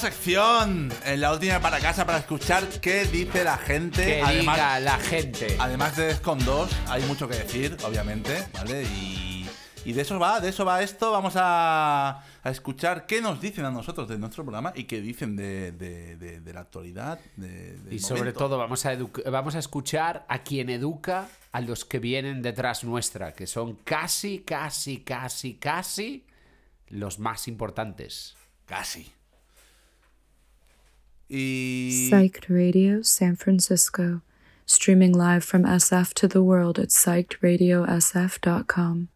Sección 0.00 0.90
en 1.04 1.20
la 1.20 1.32
última 1.32 1.60
para 1.60 1.78
casa 1.78 2.06
para 2.06 2.18
escuchar 2.18 2.66
qué 2.80 3.04
dice 3.04 3.44
la 3.44 3.58
gente. 3.58 4.02
Que 4.04 4.22
además, 4.22 4.56
diga 4.56 4.80
la 4.80 4.98
gente. 4.98 5.56
además 5.58 5.96
de 5.96 6.06
Descon 6.06 6.44
2, 6.44 6.70
hay 6.88 7.02
mucho 7.04 7.28
que 7.28 7.36
decir, 7.36 7.76
obviamente, 7.84 8.46
¿vale? 8.54 8.82
Y, 8.84 9.48
y 9.84 9.92
de 9.92 10.02
eso 10.02 10.18
va, 10.18 10.40
de 10.40 10.48
eso 10.48 10.64
va 10.64 10.82
esto. 10.82 11.12
Vamos 11.12 11.34
a, 11.36 12.24
a 12.42 12.50
escuchar 12.50 13.04
qué 13.06 13.20
nos 13.20 13.40
dicen 13.40 13.64
a 13.66 13.70
nosotros 13.70 14.08
de 14.08 14.18
nuestro 14.18 14.42
programa 14.42 14.72
y 14.74 14.84
qué 14.84 15.00
dicen 15.02 15.36
de, 15.36 15.72
de- 15.72 16.16
de- 16.16 16.40
de 16.40 16.52
la 16.52 16.60
actualidad. 16.60 17.20
Y 17.90 17.98
sobre 17.98 18.20
momento. 18.20 18.38
todo 18.38 18.56
vamos 18.58 18.84
a, 18.86 18.96
vamos 19.30 19.54
a 19.54 19.58
escuchar 19.58 20.24
a 20.28 20.42
quien 20.42 20.70
educa 20.70 21.28
a 21.52 21.60
los 21.60 21.84
que 21.84 21.98
vienen 21.98 22.40
detrás 22.42 22.84
nuestra, 22.84 23.34
que 23.34 23.46
son 23.46 23.74
casi, 23.84 24.40
casi, 24.40 25.00
casi, 25.00 25.54
casi 25.54 26.24
los 26.88 27.18
más 27.18 27.48
importantes. 27.48 28.36
Casi. 28.66 29.12
Y. 31.30 32.08
Psyched 32.10 32.48
Radio 32.48 33.02
San 33.02 33.36
Francisco, 33.36 34.22
streaming 34.66 35.12
live 35.12 35.44
from 35.44 35.62
SF 35.62 36.12
to 36.14 36.26
the 36.26 36.42
world 36.42 36.80
at 36.80 36.88
psychedradiosf.com. 36.88 39.08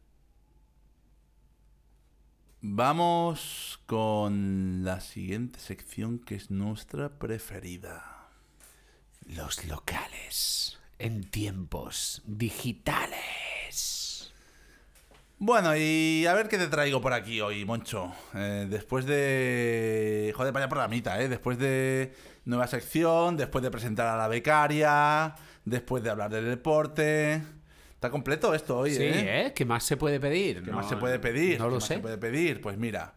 Vamos 2.63 3.81
con 3.87 4.85
la 4.85 5.01
siguiente 5.01 5.59
sección 5.59 6.21
que 6.21 6.37
es 6.37 6.53
nuestra 6.53 7.19
preferida. 7.19 8.29
Los 9.27 9.67
locales 9.67 10.79
en 11.01 11.25
tiempos 11.25 12.23
digitales. 12.27 13.54
Bueno, 15.47 15.77
y 15.77 16.25
a 16.25 16.33
ver 16.33 16.49
qué 16.49 16.57
te 16.57 16.69
traigo 16.69 17.03
por 17.03 17.13
aquí 17.13 17.43
hoy, 17.43 17.67
Moncho. 17.67 18.11
Eh, 18.35 18.67
después 18.67 19.05
de... 19.05 20.33
Joder, 20.35 20.55
vaya 20.55 20.71
programita, 20.71 21.21
¿eh? 21.21 21.29
Después 21.29 21.59
de 21.59 22.15
nueva 22.47 22.67
sección, 22.67 23.37
después 23.37 23.63
de 23.63 23.71
presentar 23.71 24.07
a 24.07 24.17
la 24.17 24.27
becaria, 24.27 25.35
después 25.67 26.03
de 26.03 26.09
hablar 26.09 26.31
del 26.31 26.47
deporte... 26.47 27.43
Está 27.93 28.09
completo 28.11 28.55
esto 28.55 28.79
hoy, 28.79 28.95
Sí, 28.95 29.03
¿eh? 29.03 29.47
¿eh? 29.49 29.53
¿Qué 29.55 29.67
más 29.67 29.85
se 29.85 29.99
puede 29.99 30.19
pedir? 30.19 30.63
¿Qué 30.63 30.71
No- 30.71 30.79
más 30.79 30.89
se 30.89 30.97
puede 30.97 31.19
pedir? 31.19 31.59
No 31.59 31.67
¿Qué 31.67 31.71
lo 31.73 31.77
más 31.77 31.85
sé. 31.89 31.95
se 31.97 32.01
puede 32.01 32.17
pedir? 32.17 32.63
Pues 32.63 32.79
mira. 32.79 33.13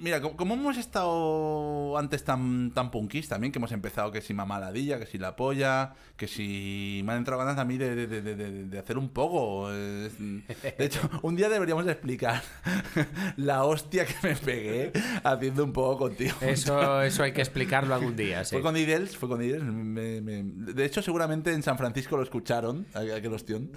Mira, 0.00 0.20
co- 0.20 0.36
como 0.36 0.54
hemos 0.54 0.76
estado 0.78 1.96
antes 1.98 2.24
tan, 2.24 2.70
tan 2.72 2.90
punkis 2.90 3.28
también, 3.28 3.52
que 3.52 3.58
hemos 3.58 3.72
empezado 3.72 4.10
que 4.10 4.20
si 4.22 4.32
mamá 4.34 4.58
ladilla, 4.58 4.98
que 4.98 5.06
si 5.06 5.18
la 5.18 5.36
polla, 5.36 5.92
que 6.16 6.26
si 6.26 7.02
me 7.04 7.12
han 7.12 7.18
entrado 7.18 7.38
ganas 7.40 7.58
a 7.58 7.64
mí 7.64 7.76
de, 7.76 7.94
de- 7.94 8.06
de- 8.06 8.34
de- 8.34 8.64
de 8.64 8.78
hacer 8.78 8.96
un 8.98 9.10
poco. 9.10 9.70
De 9.70 10.42
hecho, 10.78 11.00
un 11.22 11.36
día 11.36 11.48
deberíamos 11.48 11.86
explicar 11.86 12.42
la 13.36 13.64
hostia 13.64 14.06
que 14.06 14.14
me 14.22 14.36
pegué 14.36 14.92
haciendo 15.22 15.64
un 15.64 15.72
poco 15.72 15.98
contigo. 15.98 16.34
Eso, 16.40 17.02
eso 17.02 17.22
hay 17.22 17.32
que 17.32 17.40
explicarlo 17.42 17.94
algún 17.94 18.16
día, 18.16 18.44
sí. 18.44 18.54
Fue 18.56 18.62
con 18.62 18.76
Idels, 18.76 19.16
fue 19.16 19.28
con 19.28 19.42
Idels. 19.42 19.64
me- 19.64 20.20
me- 20.20 20.42
de 20.72 20.84
hecho, 20.84 21.02
seguramente 21.02 21.52
en 21.52 21.62
San 21.62 21.76
Francisco 21.76 22.16
lo 22.16 22.22
escucharon, 22.22 22.86
aquel 22.94 23.32
ostión. 23.34 23.70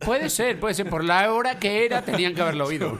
Puede 0.00 0.28
ser, 0.28 0.60
puede 0.60 0.74
ser. 0.74 0.88
Por 0.90 1.04
la 1.04 1.32
hora 1.32 1.58
que 1.58 1.84
era, 1.86 2.02
tenían 2.02 2.34
que 2.34 2.42
haberlo 2.42 2.66
oído. 2.66 2.98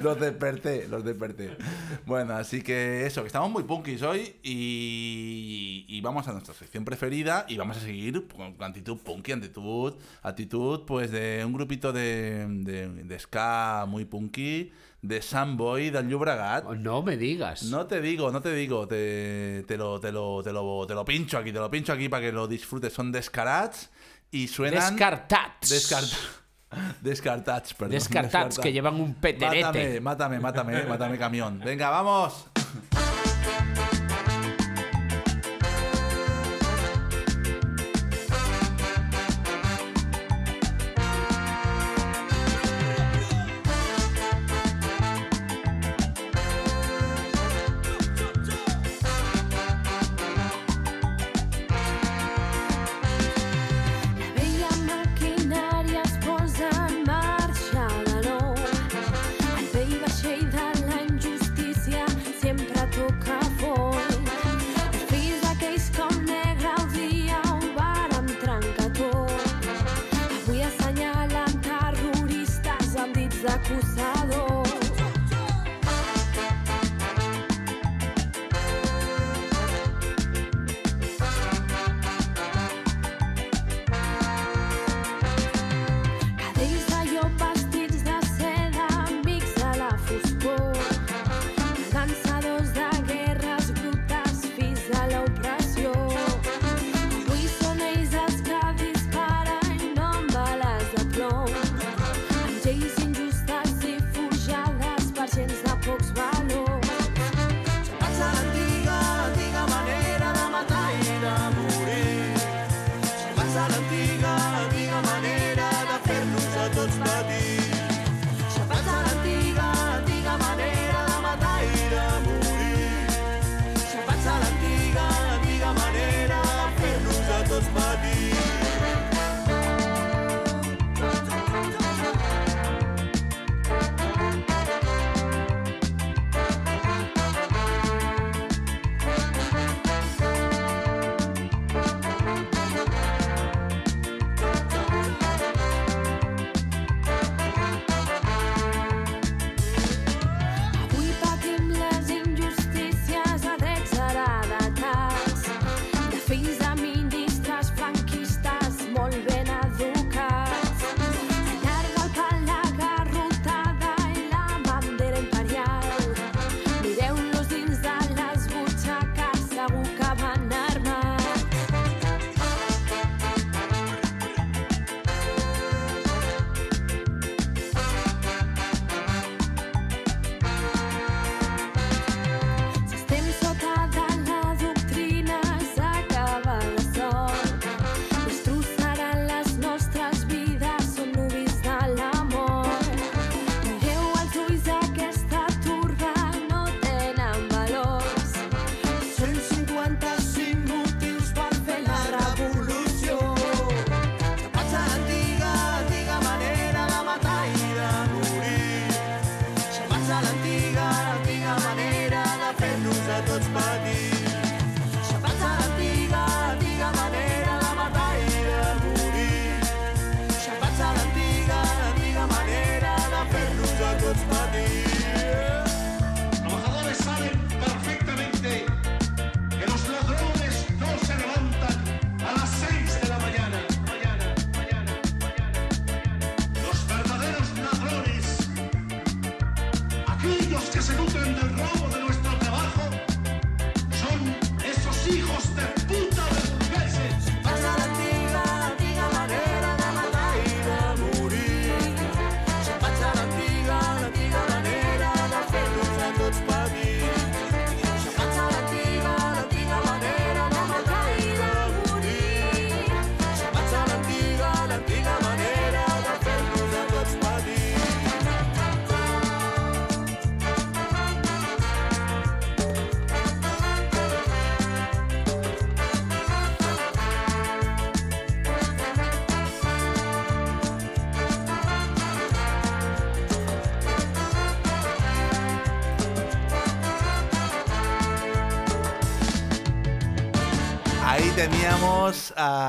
los 0.00 0.18
desperté, 0.20 0.86
los 0.88 1.04
desperté. 1.04 1.50
Bueno, 2.06 2.34
así 2.34 2.62
que 2.62 3.06
eso, 3.06 3.22
que 3.22 3.26
estamos 3.28 3.50
muy 3.50 3.62
punkis 3.64 4.02
hoy 4.02 4.36
y, 4.42 5.84
y 5.88 6.00
vamos 6.00 6.26
a 6.28 6.32
nuestra 6.32 6.54
sección 6.54 6.84
preferida 6.84 7.46
y 7.48 7.56
vamos 7.56 7.76
a 7.76 7.80
seguir 7.80 8.26
con 8.28 8.54
actitud 8.60 8.98
punky, 8.98 9.32
actitud, 9.32 9.94
actitud 10.22 10.80
pues 10.86 11.10
de 11.10 11.42
un 11.44 11.52
grupito 11.52 11.92
de, 11.92 12.46
de, 12.48 12.88
de 12.88 13.18
ska 13.18 13.86
muy 13.88 14.04
punky, 14.04 14.72
de 15.02 15.20
Samboy 15.20 15.90
del 15.90 16.08
Llobregat. 16.08 16.64
No 16.76 17.02
me 17.02 17.16
digas. 17.16 17.64
No 17.64 17.86
te 17.86 18.00
digo, 18.00 18.30
no 18.30 18.40
te 18.40 18.54
digo, 18.54 18.86
te, 18.86 19.64
te, 19.66 19.76
lo, 19.76 20.00
te, 20.00 20.12
lo, 20.12 20.42
te, 20.42 20.52
lo, 20.52 20.86
te 20.86 20.94
lo 20.94 21.04
pincho 21.04 21.38
aquí, 21.38 21.52
te 21.52 21.58
lo 21.58 21.70
pincho 21.70 21.92
aquí 21.92 22.08
para 22.08 22.22
que 22.26 22.32
lo 22.32 22.46
disfrutes. 22.46 22.92
Son 22.92 23.10
descarats 23.10 23.90
y 24.30 24.48
suenan... 24.48 24.94
Descartats. 24.94 25.68
Descartats. 25.68 26.41
Descartats, 27.00 27.74
perdón. 27.74 27.92
Descartats, 27.92 28.58
que 28.58 28.72
llevan 28.72 29.00
un 29.00 29.14
peterete. 29.14 30.00
Mátame, 30.00 30.00
mátame, 30.00 30.40
mátame, 30.40 30.82
mátame 30.84 31.18
camión. 31.18 31.60
Venga, 31.64 31.90
vamos. 31.90 32.46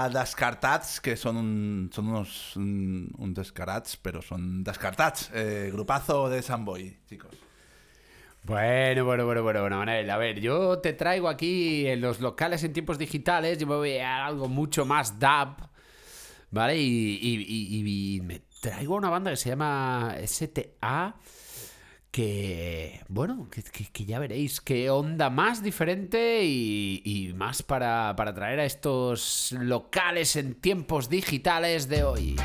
Descartats, 0.10 1.00
que 1.00 1.16
son, 1.16 1.38
unos 1.38 2.56
un, 2.56 3.12
un, 3.18 3.34
Descarats, 3.34 3.98
pero 3.98 4.22
son 4.22 4.64
Descartats, 4.64 5.32
eh, 5.34 5.70
grupazo 5.72 6.30
de 6.30 6.42
Samboy, 6.42 6.98
chicos. 7.08 7.32
Bueno, 8.44 9.06
bueno, 9.06 9.26
bueno, 9.26 9.42
bueno, 9.42 9.62
bueno, 9.62 9.78
Manel, 9.78 10.10
a 10.10 10.18
ver, 10.18 10.40
yo 10.42 10.80
te 10.80 10.94
traigo 10.94 11.30
aquí 11.30 11.88
en 11.88 12.02
los 12.02 12.20
locales 12.20 12.64
en 12.64 12.74
tiempos 12.74 12.98
digitales, 12.98 13.58
yo 13.58 13.68
me 13.68 13.76
voy 13.76 13.98
a 13.98 14.26
algo 14.26 14.50
mucho 14.50 14.86
más 14.86 15.18
dub, 15.18 15.56
¿vale? 16.52 16.78
Y, 16.78 18.18
y 18.18 18.22
me 18.22 18.42
traigo 18.62 18.96
una 18.96 19.10
banda 19.10 19.32
que 19.32 19.38
se 19.38 19.50
llama 19.50 20.16
STA 20.26 21.16
que, 22.14 23.02
bueno, 23.10 23.50
que, 23.50 23.64
que, 23.64 24.06
ya 24.06 24.20
veréis 24.20 24.62
qué 24.62 24.92
onda 24.92 25.32
más 25.32 25.64
diferente 25.64 26.44
y, 26.44 27.02
y 27.04 27.34
más 27.34 27.64
para, 27.64 28.16
para 28.16 28.36
traer 28.36 28.60
a 28.60 28.66
estos 28.66 29.52
locales 29.54 30.36
en 30.36 30.54
tiempos 30.54 31.10
digitales 31.10 31.90
de 31.90 32.04
hoy. 32.04 32.36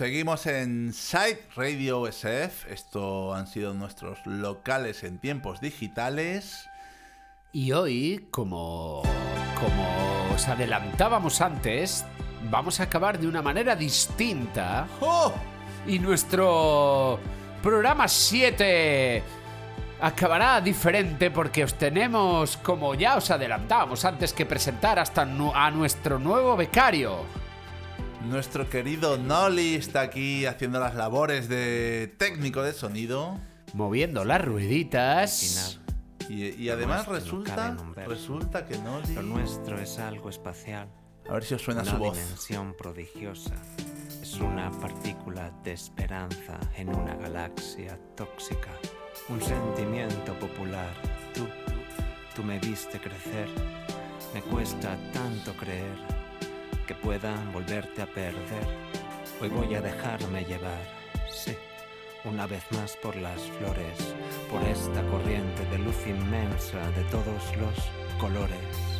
Seguimos 0.00 0.46
en 0.46 0.94
Site 0.94 1.42
Radio 1.54 2.06
SF. 2.06 2.72
Esto 2.72 3.34
han 3.34 3.46
sido 3.46 3.74
nuestros 3.74 4.18
locales 4.24 5.04
en 5.04 5.18
tiempos 5.18 5.60
digitales. 5.60 6.70
Y 7.52 7.72
hoy, 7.72 8.26
como, 8.30 9.02
como 9.60 10.34
os 10.34 10.48
adelantábamos 10.48 11.42
antes, 11.42 12.06
vamos 12.50 12.80
a 12.80 12.84
acabar 12.84 13.18
de 13.18 13.28
una 13.28 13.42
manera 13.42 13.76
distinta. 13.76 14.88
¡Oh! 15.02 15.34
Y 15.86 15.98
nuestro 15.98 17.20
programa 17.62 18.08
7 18.08 19.22
acabará 20.00 20.62
diferente 20.62 21.30
porque 21.30 21.62
os 21.62 21.74
tenemos, 21.74 22.56
como 22.56 22.94
ya 22.94 23.18
os 23.18 23.30
adelantábamos 23.30 24.06
antes, 24.06 24.32
que 24.32 24.46
presentar 24.46 24.98
hasta 24.98 25.28
a 25.54 25.70
nuestro 25.70 26.18
nuevo 26.18 26.56
becario. 26.56 27.39
Nuestro 28.28 28.68
querido 28.68 29.16
Nolly 29.16 29.74
está 29.74 30.02
aquí 30.02 30.44
haciendo 30.44 30.78
las 30.78 30.94
labores 30.94 31.48
de 31.48 32.14
técnico 32.18 32.62
de 32.62 32.72
sonido. 32.74 33.40
Moviendo 33.72 34.24
las 34.24 34.44
rueditas. 34.44 35.80
Y, 36.28 36.50
y 36.62 36.68
además 36.68 37.06
no 37.06 37.14
resulta, 37.14 37.76
resulta 38.06 38.66
que 38.66 38.78
Nolly... 38.78 39.14
Lo 39.14 39.22
nuestro 39.22 39.80
es 39.80 39.98
algo 39.98 40.28
espacial. 40.28 40.88
A 41.28 41.32
ver 41.34 41.44
si 41.44 41.54
os 41.54 41.62
suena 41.62 41.82
una 41.82 41.90
su 41.90 41.96
voz. 41.96 42.16
dimensión 42.16 42.74
prodigiosa. 42.76 43.54
Es 44.22 44.34
una 44.34 44.70
partícula 44.70 45.50
de 45.64 45.72
esperanza 45.72 46.60
en 46.76 46.94
una 46.94 47.14
galaxia 47.16 47.98
tóxica. 48.16 48.70
Un 49.28 49.40
sentimiento 49.40 50.38
popular. 50.38 50.92
Tú, 51.34 51.46
tú 52.36 52.44
me 52.44 52.58
viste 52.58 53.00
crecer. 53.00 53.48
Me 54.34 54.42
cuesta 54.42 54.96
tanto 55.12 55.52
creer 55.54 56.19
que 56.90 56.94
pueda 56.96 57.32
volverte 57.52 58.02
a 58.02 58.06
perder. 58.06 58.66
Hoy 59.40 59.48
voy 59.48 59.72
a 59.76 59.80
dejarme 59.80 60.44
llevar. 60.44 60.82
Sí, 61.30 61.54
una 62.24 62.48
vez 62.48 62.64
más 62.72 62.96
por 62.96 63.14
las 63.14 63.40
flores, 63.42 64.16
por 64.50 64.60
esta 64.64 65.00
corriente 65.06 65.64
de 65.66 65.78
luz 65.78 66.04
inmensa 66.08 66.90
de 66.90 67.04
todos 67.04 67.56
los 67.58 68.18
colores. 68.18 68.90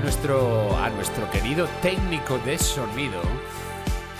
nuestro, 0.00 0.67
nuestro 0.90 1.30
querido 1.30 1.68
técnico 1.82 2.38
de 2.38 2.58
sonido. 2.58 3.20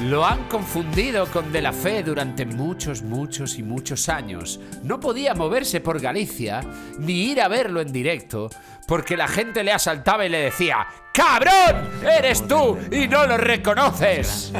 Lo 0.01 0.25
han 0.25 0.45
confundido 0.45 1.27
con 1.27 1.51
De 1.51 1.61
la 1.61 1.73
Fe 1.73 2.03
durante 2.03 2.47
muchos, 2.47 3.03
muchos 3.03 3.59
y 3.59 3.63
muchos 3.63 4.09
años. 4.09 4.61
No 4.83 5.01
podía 5.01 5.35
moverse 5.35 5.81
por 5.81 6.01
Galicia 6.01 6.61
ni 6.99 7.31
ir 7.31 7.41
a 7.41 7.49
verlo 7.49 7.81
en 7.81 7.93
directo 7.93 8.49
porque 8.87 9.17
la 9.17 9.29
gente 9.29 9.63
le 9.65 9.73
asaltaba 9.73 10.25
y 10.25 10.29
le 10.29 10.39
decía 10.39 10.87
¡Cabrón! 11.13 11.91
¡Eres 12.03 12.47
tú! 12.47 12.79
¡Y 12.93 13.09
no 13.09 13.27
lo 13.27 13.37
reconoces! 13.37 14.53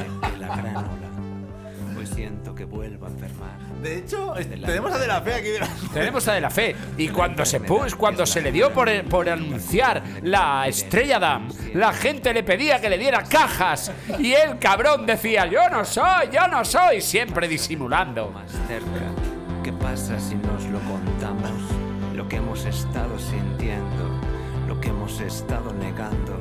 De 3.83 3.99
hecho, 3.99 4.35
tenemos 4.65 4.93
a 4.93 4.99
De 4.99 5.07
la 5.07 5.21
Fe 5.21 5.35
aquí. 5.35 5.49
Tenemos 5.93 6.27
a 6.27 6.33
De 6.33 6.41
la 6.41 6.51
Fe. 6.51 6.75
Y 6.97 7.09
cuando 7.09 7.45
se 7.45 7.61
puso, 7.61 7.97
cuando 7.97 8.27
se 8.27 8.43
le 8.43 8.51
dio 8.51 8.73
por, 8.73 8.89
por 9.05 9.29
anunciar 9.29 10.03
la 10.23 10.67
Estrella 10.67 11.19
Damm, 11.19 11.49
la 11.75 11.93
gente 11.93 12.33
le 12.35 12.43
pedía 12.43 12.81
que 12.81 12.91
le 12.91 12.99
diera 12.99 13.23
cajas. 13.23 13.93
Y 14.19 14.33
el 14.33 14.59
cabrón 14.59 15.07
decía, 15.07 15.47
yo 15.47 15.69
no 15.71 15.85
soy, 15.85 16.29
yo 16.33 16.49
no 16.49 16.65
soy, 16.65 17.01
siempre 17.01 17.47
disimulando. 17.47 18.31
Más 18.31 18.51
cerca. 18.67 18.89
¿Qué 19.63 19.73
pasa 19.73 20.19
si 20.19 20.35
nos 20.35 20.65
lo 20.65 20.81
contamos? 20.81 21.51
Lo 22.15 22.29
que 22.29 22.37
hemos 22.37 22.65
estado 22.65 23.19
sintiendo, 23.19 24.11
lo 24.67 24.81
que 24.81 24.89
hemos 24.89 25.21
estado 25.21 25.73
negando 25.73 26.41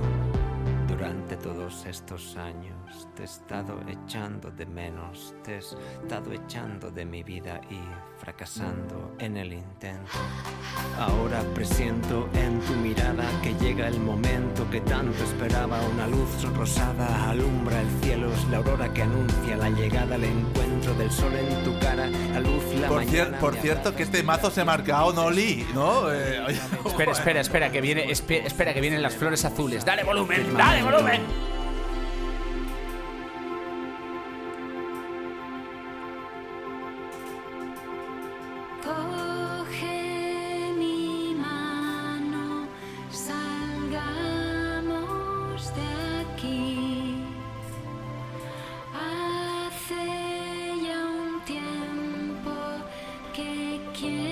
durante 0.88 1.36
todos 1.36 1.86
estos 1.86 2.36
años. 2.38 3.07
Te 3.18 3.24
he 3.24 3.26
estado 3.26 3.80
echando 3.88 4.52
de 4.52 4.64
menos, 4.68 5.34
te 5.44 5.56
he 5.56 5.58
estado 5.58 6.32
echando 6.32 6.92
de 6.92 7.04
mi 7.04 7.24
vida 7.24 7.60
y 7.68 7.80
fracasando 8.22 9.16
en 9.18 9.38
el 9.38 9.54
intento. 9.54 10.12
Ahora 11.00 11.42
presiento 11.56 12.30
en 12.36 12.60
tu 12.62 12.74
mirada 12.74 13.24
que 13.42 13.56
llega 13.56 13.88
el 13.88 14.00
momento 14.00 14.70
que 14.70 14.82
tanto 14.82 15.24
esperaba. 15.24 15.82
Una 15.96 16.06
luz 16.06 16.44
rosada 16.56 17.32
alumbra 17.32 17.82
el 17.82 17.90
cielo, 18.04 18.32
es 18.32 18.44
la 18.50 18.58
aurora 18.58 18.94
que 18.94 19.02
anuncia 19.02 19.58
la 19.58 19.70
llegada, 19.72 20.14
el 20.16 20.24
encuentro 20.26 20.94
del 20.94 21.10
sol 21.12 21.34
en 21.34 21.64
tu 21.64 21.78
cara, 21.80 22.06
la 22.34 22.40
luz, 22.40 22.64
la 22.80 22.88
Por, 22.88 23.04
cier- 23.04 23.40
por 23.40 23.56
cierto, 23.56 23.96
que 23.96 24.04
este 24.04 24.22
mazo 24.22 24.52
se 24.52 24.62
ha 24.62 24.66
marcado 24.66 25.12
Nolly, 25.12 25.66
¿no? 25.74 26.14
Eh, 26.14 26.40
Espera, 26.86 27.12
espera, 27.14 27.40
espera, 27.42 27.72
que 27.72 27.82
viene, 27.82 28.06
espe- 28.12 28.46
espera, 28.46 28.76
que 28.76 28.82
vienen 28.82 29.02
las 29.02 29.16
flores 29.16 29.44
azules. 29.44 29.84
Dale 29.84 30.04
volumen, 30.04 30.56
dale 30.56 30.84
volumen. 30.84 31.22
Que 54.00 54.27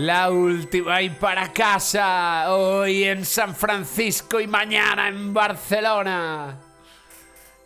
La 0.00 0.30
última 0.30 1.02
y 1.02 1.10
para 1.10 1.52
casa, 1.52 2.54
hoy 2.54 3.02
en 3.02 3.24
San 3.24 3.52
Francisco 3.52 4.38
y 4.38 4.46
mañana 4.46 5.08
en 5.08 5.34
Barcelona. 5.34 6.56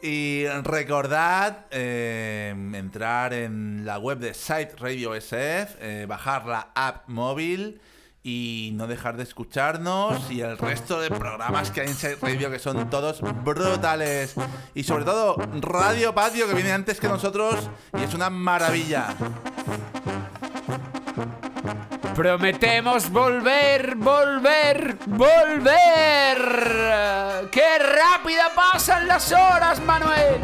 Y 0.00 0.46
recordad 0.64 1.66
eh, 1.70 2.54
entrar 2.72 3.34
en 3.34 3.84
la 3.84 3.98
web 3.98 4.18
de 4.18 4.32
Site 4.32 4.76
Radio 4.78 5.14
SF, 5.14 5.76
eh, 5.78 6.06
bajar 6.06 6.46
la 6.46 6.68
app 6.74 7.06
móvil 7.06 7.82
y 8.22 8.70
no 8.76 8.86
dejar 8.86 9.18
de 9.18 9.24
escucharnos 9.24 10.30
y 10.30 10.40
el 10.40 10.56
resto 10.56 11.02
de 11.02 11.10
programas 11.10 11.70
que 11.70 11.82
hay 11.82 11.88
en 11.88 11.94
Site 11.94 12.16
Radio 12.22 12.50
que 12.50 12.58
son 12.58 12.88
todos 12.88 13.20
brutales. 13.44 14.36
Y 14.74 14.84
sobre 14.84 15.04
todo 15.04 15.36
Radio 15.60 16.14
Patio 16.14 16.48
que 16.48 16.54
viene 16.54 16.72
antes 16.72 16.98
que 16.98 17.08
nosotros 17.08 17.68
y 17.92 18.02
es 18.02 18.14
una 18.14 18.30
maravilla. 18.30 19.14
Prometemos 22.14 23.10
volver, 23.10 23.94
volver, 23.96 24.96
volver. 25.06 26.38
¡Qué 27.50 27.78
rápida 27.78 28.52
pasan 28.54 29.08
las 29.08 29.32
horas, 29.32 29.82
Manuel! 29.82 30.38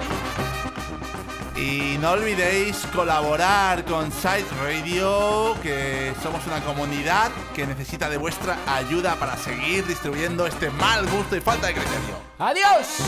Y 1.56 1.98
no 2.00 2.12
olvidéis 2.12 2.86
colaborar 2.94 3.84
con 3.84 4.10
Site 4.10 4.46
Radio, 4.62 5.56
que 5.62 6.14
somos 6.22 6.46
una 6.46 6.60
comunidad 6.60 7.30
que 7.54 7.66
necesita 7.66 8.08
de 8.08 8.16
vuestra 8.16 8.56
ayuda 8.66 9.16
para 9.16 9.36
seguir 9.36 9.86
distribuyendo 9.86 10.46
este 10.46 10.70
mal 10.70 11.06
gusto 11.08 11.36
y 11.36 11.40
falta 11.40 11.66
de 11.66 11.74
criterio. 11.74 12.16
¡Adiós! 12.38 13.02